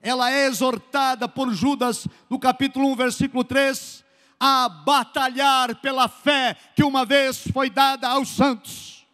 Ela 0.00 0.32
é 0.32 0.46
exortada 0.46 1.28
por 1.28 1.54
Judas, 1.54 2.08
no 2.28 2.40
capítulo 2.40 2.90
1, 2.90 2.96
versículo 2.96 3.44
3, 3.44 4.04
a 4.40 4.68
batalhar 4.68 5.80
pela 5.80 6.08
fé 6.08 6.56
que 6.74 6.82
uma 6.82 7.06
vez 7.06 7.46
foi 7.52 7.70
dada 7.70 8.08
aos 8.08 8.30
santos. 8.30 9.06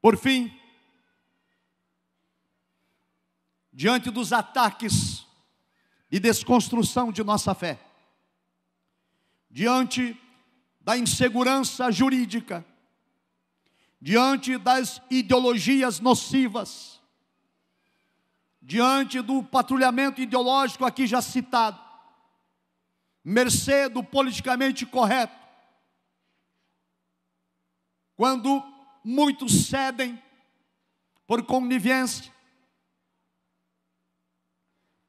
Por 0.00 0.16
fim, 0.16 0.56
diante 3.72 4.12
dos 4.12 4.32
ataques 4.32 5.26
e 6.12 6.20
desconstrução 6.20 7.10
de 7.10 7.24
nossa 7.24 7.56
fé, 7.56 7.76
diante 9.50 10.16
da 10.80 10.96
insegurança 10.96 11.90
jurídica, 11.90 12.64
diante 14.00 14.56
das 14.58 15.02
ideologias 15.10 16.00
nocivas, 16.00 17.00
diante 18.62 19.20
do 19.20 19.42
patrulhamento 19.42 20.20
ideológico 20.20 20.84
aqui 20.84 21.06
já 21.06 21.20
citado, 21.20 21.80
mercê 23.24 23.88
do 23.88 24.02
politicamente 24.04 24.86
correto, 24.86 25.36
quando 28.14 28.62
muitos 29.02 29.66
cedem 29.66 30.22
por 31.26 31.44
conivência, 31.44 32.32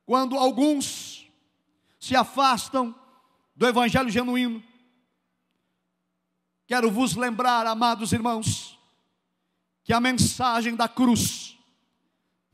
quando 0.06 0.38
alguns 0.38 1.28
se 2.00 2.16
afastam 2.16 2.96
do 3.56 3.68
evangelho 3.68 4.10
genuíno. 4.10 4.64
Quero 6.66 6.90
vos 6.90 7.16
lembrar, 7.16 7.68
amados 7.68 8.12
irmãos, 8.12 8.79
que 9.90 9.94
a 9.94 10.00
mensagem 10.00 10.76
da 10.76 10.88
cruz 10.88 11.58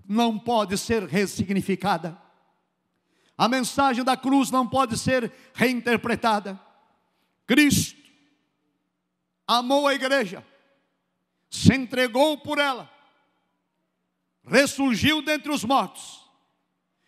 não 0.08 0.40
pode 0.40 0.78
ser 0.78 1.04
ressignificada. 1.04 2.18
A 3.38 3.50
mensagem 3.50 4.06
da 4.06 4.16
cruz 4.16 4.50
não 4.50 4.66
pode 4.66 4.98
ser 4.98 5.30
reinterpretada. 5.54 6.58
Cristo 7.46 8.02
amou 9.46 9.86
a 9.86 9.94
igreja, 9.94 10.48
se 11.50 11.76
entregou 11.76 12.38
por 12.38 12.58
ela, 12.58 12.90
ressurgiu 14.48 15.22
dentre 15.22 15.52
os 15.52 15.66
mortos 15.66 16.24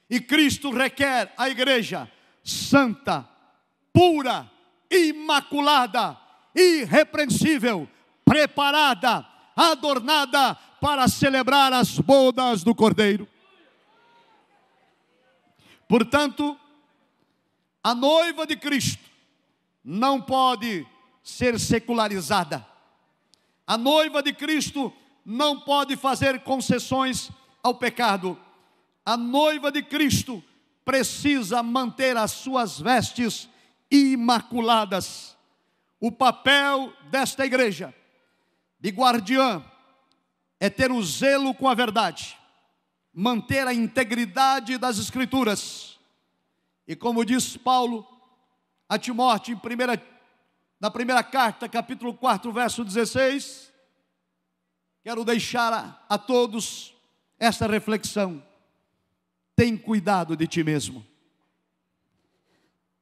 e 0.10 0.20
Cristo 0.20 0.72
requer 0.72 1.34
a 1.38 1.48
igreja 1.48 2.12
santa, 2.44 3.26
pura, 3.94 4.52
imaculada, 4.92 6.20
irrepreensível, 6.54 7.88
preparada, 8.26 9.37
adornada 9.58 10.56
para 10.80 11.08
celebrar 11.08 11.74
as 11.74 11.98
bodas 11.98 12.64
do 12.64 12.76
Cordeiro. 12.76 13.28
Portanto, 15.90 16.58
a 17.84 17.96
noiva 17.96 18.46
de 18.46 18.56
Cristo 18.56 19.04
não 19.84 20.22
pode 20.22 20.86
ser 21.24 21.60
secularizada. 21.60 22.66
A 23.66 23.78
noiva 23.78 24.22
de 24.22 24.32
Cristo 24.32 24.94
não 25.26 25.60
pode 25.60 25.98
fazer 25.98 26.42
concessões 26.44 27.32
ao 27.64 27.74
pecado 27.76 28.40
a 29.08 29.16
noiva 29.16 29.72
de 29.72 29.82
Cristo 29.82 30.44
precisa 30.84 31.64
manter 31.64 32.18
as 32.18 32.32
suas 32.32 32.78
vestes 32.78 33.48
imaculadas. 33.90 35.38
O 35.98 36.12
papel 36.12 36.92
desta 37.10 37.46
igreja 37.46 37.96
de 38.80 38.90
guardiã 38.90 39.64
é 40.60 40.70
ter 40.70 40.92
o 40.92 41.02
zelo 41.04 41.54
com 41.54 41.68
a 41.68 41.74
verdade, 41.74 42.38
manter 43.14 43.68
a 43.68 43.74
integridade 43.74 44.78
das 44.78 44.98
Escrituras. 44.98 46.00
E 46.88 46.96
como 46.96 47.26
diz 47.26 47.58
Paulo 47.58 48.08
a 48.88 48.98
Timóteo, 48.98 49.54
em 49.54 49.60
primeira, 49.60 50.02
na 50.80 50.90
primeira 50.90 51.24
carta, 51.24 51.68
capítulo 51.68 52.14
4, 52.14 52.52
verso 52.52 52.84
16, 52.84 53.72
quero 55.04 55.26
deixar 55.26 55.74
a, 55.74 56.06
a 56.08 56.18
todos 56.18 56.94
esta 57.38 57.68
reflexão. 57.68 58.44
Tem 59.56 59.76
cuidado 59.76 60.38
de 60.38 60.48
ti 60.48 60.64
mesmo. 60.64 61.06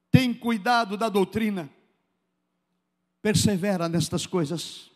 Tem 0.09 0.33
cuidado 0.33 0.95
da 0.95 1.09
doutrina. 1.09 1.69
Persevera 3.21 3.89
nestas 3.89 4.25
coisas. 4.25 4.94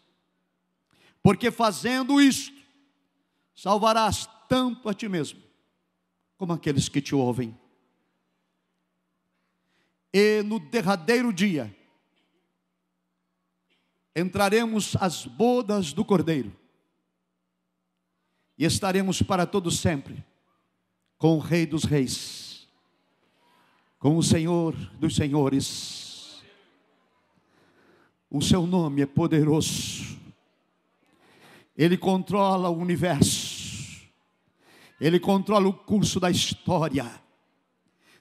Porque 1.21 1.51
fazendo 1.51 2.21
isto, 2.21 2.57
salvarás 3.55 4.27
tanto 4.47 4.87
a 4.89 4.93
ti 4.93 5.07
mesmo, 5.07 5.41
como 6.37 6.53
aqueles 6.53 6.87
que 6.89 7.01
te 7.01 7.13
ouvem. 7.13 7.57
E 10.13 10.41
no 10.43 10.59
derradeiro 10.59 11.31
dia, 11.31 11.75
entraremos 14.15 14.95
às 14.95 15.25
bodas 15.25 15.93
do 15.93 16.03
Cordeiro, 16.03 16.55
e 18.57 18.65
estaremos 18.65 19.21
para 19.21 19.45
todo 19.45 19.71
sempre 19.71 20.25
com 21.17 21.35
o 21.35 21.39
Rei 21.39 21.65
dos 21.65 21.83
Reis, 21.83 22.67
com 23.99 24.17
o 24.17 24.23
Senhor 24.23 24.73
dos 24.97 25.15
Senhores. 25.15 26.41
O 28.29 28.41
seu 28.41 28.65
nome 28.65 29.01
é 29.01 29.05
poderoso, 29.05 29.98
ele 31.81 31.97
controla 31.97 32.67
o 32.67 32.77
universo, 32.77 34.01
ele 34.99 35.17
controla 35.17 35.69
o 35.69 35.73
curso 35.73 36.19
da 36.19 36.29
história, 36.29 37.09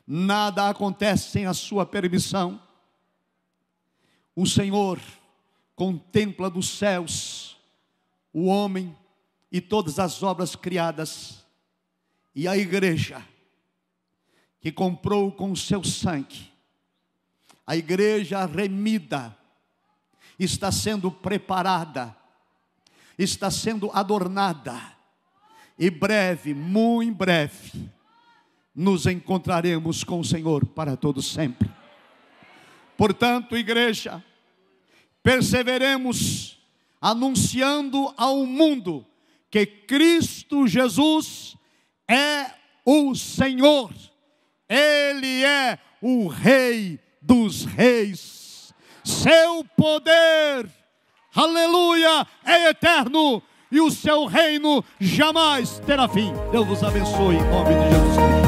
nada 0.07 0.69
acontece 0.69 1.33
sem 1.33 1.45
a 1.45 1.53
sua 1.53 1.85
permissão. 1.85 2.63
O 4.37 4.47
Senhor 4.47 5.01
contempla 5.75 6.49
dos 6.49 6.69
céus 6.69 7.57
o 8.33 8.45
homem 8.45 8.97
e 9.51 9.61
todas 9.61 9.99
as 9.99 10.23
obras 10.23 10.55
criadas. 10.55 11.45
E 12.37 12.47
a 12.47 12.57
igreja, 12.57 13.27
que 14.61 14.71
comprou 14.71 15.33
com 15.33 15.51
o 15.51 15.57
seu 15.57 15.83
sangue, 15.83 16.53
a 17.67 17.77
igreja 17.77 18.47
remida, 18.47 19.37
está 20.39 20.71
sendo 20.71 21.11
preparada, 21.11 22.17
está 23.19 23.51
sendo 23.51 23.91
adornada, 23.93 24.81
e 25.79 25.91
breve, 25.91 26.55
muito 26.55 27.17
breve, 27.17 27.91
nos 28.75 29.07
encontraremos 29.07 30.05
com 30.05 30.21
o 30.21 30.25
Senhor 30.25 30.65
para 30.67 30.97
todo 30.97 31.21
sempre. 31.21 31.69
Portanto, 32.97 33.57
igreja, 33.57 34.25
perseveremos 35.23 36.59
anunciando 37.01 38.13
ao 38.17 38.45
mundo 38.45 39.07
que 39.51 39.67
Cristo 39.67 40.67
Jesus 40.67 41.57
é 42.09 42.53
o 42.85 43.15
Senhor, 43.15 43.93
Ele 44.69 45.45
é 45.45 45.79
o 46.01 46.29
Rei 46.29 46.99
dos 47.21 47.65
Reis, 47.65 48.73
seu 49.05 49.65
poder, 49.77 50.69
aleluia, 51.43 52.27
é 52.45 52.71
eterno 52.71 53.43
e 53.71 53.81
o 53.81 53.91
seu 53.91 54.27
reino 54.27 54.85
jamais 55.01 55.81
terá 55.87 56.09
fim. 56.09 56.33
Deus 56.51 56.67
vos 56.67 56.83
abençoe 56.83 57.37
em 57.37 57.51
nome 57.51 57.75
de 57.75 57.91
Jesus 57.91 58.17
Cristo. 58.17 58.48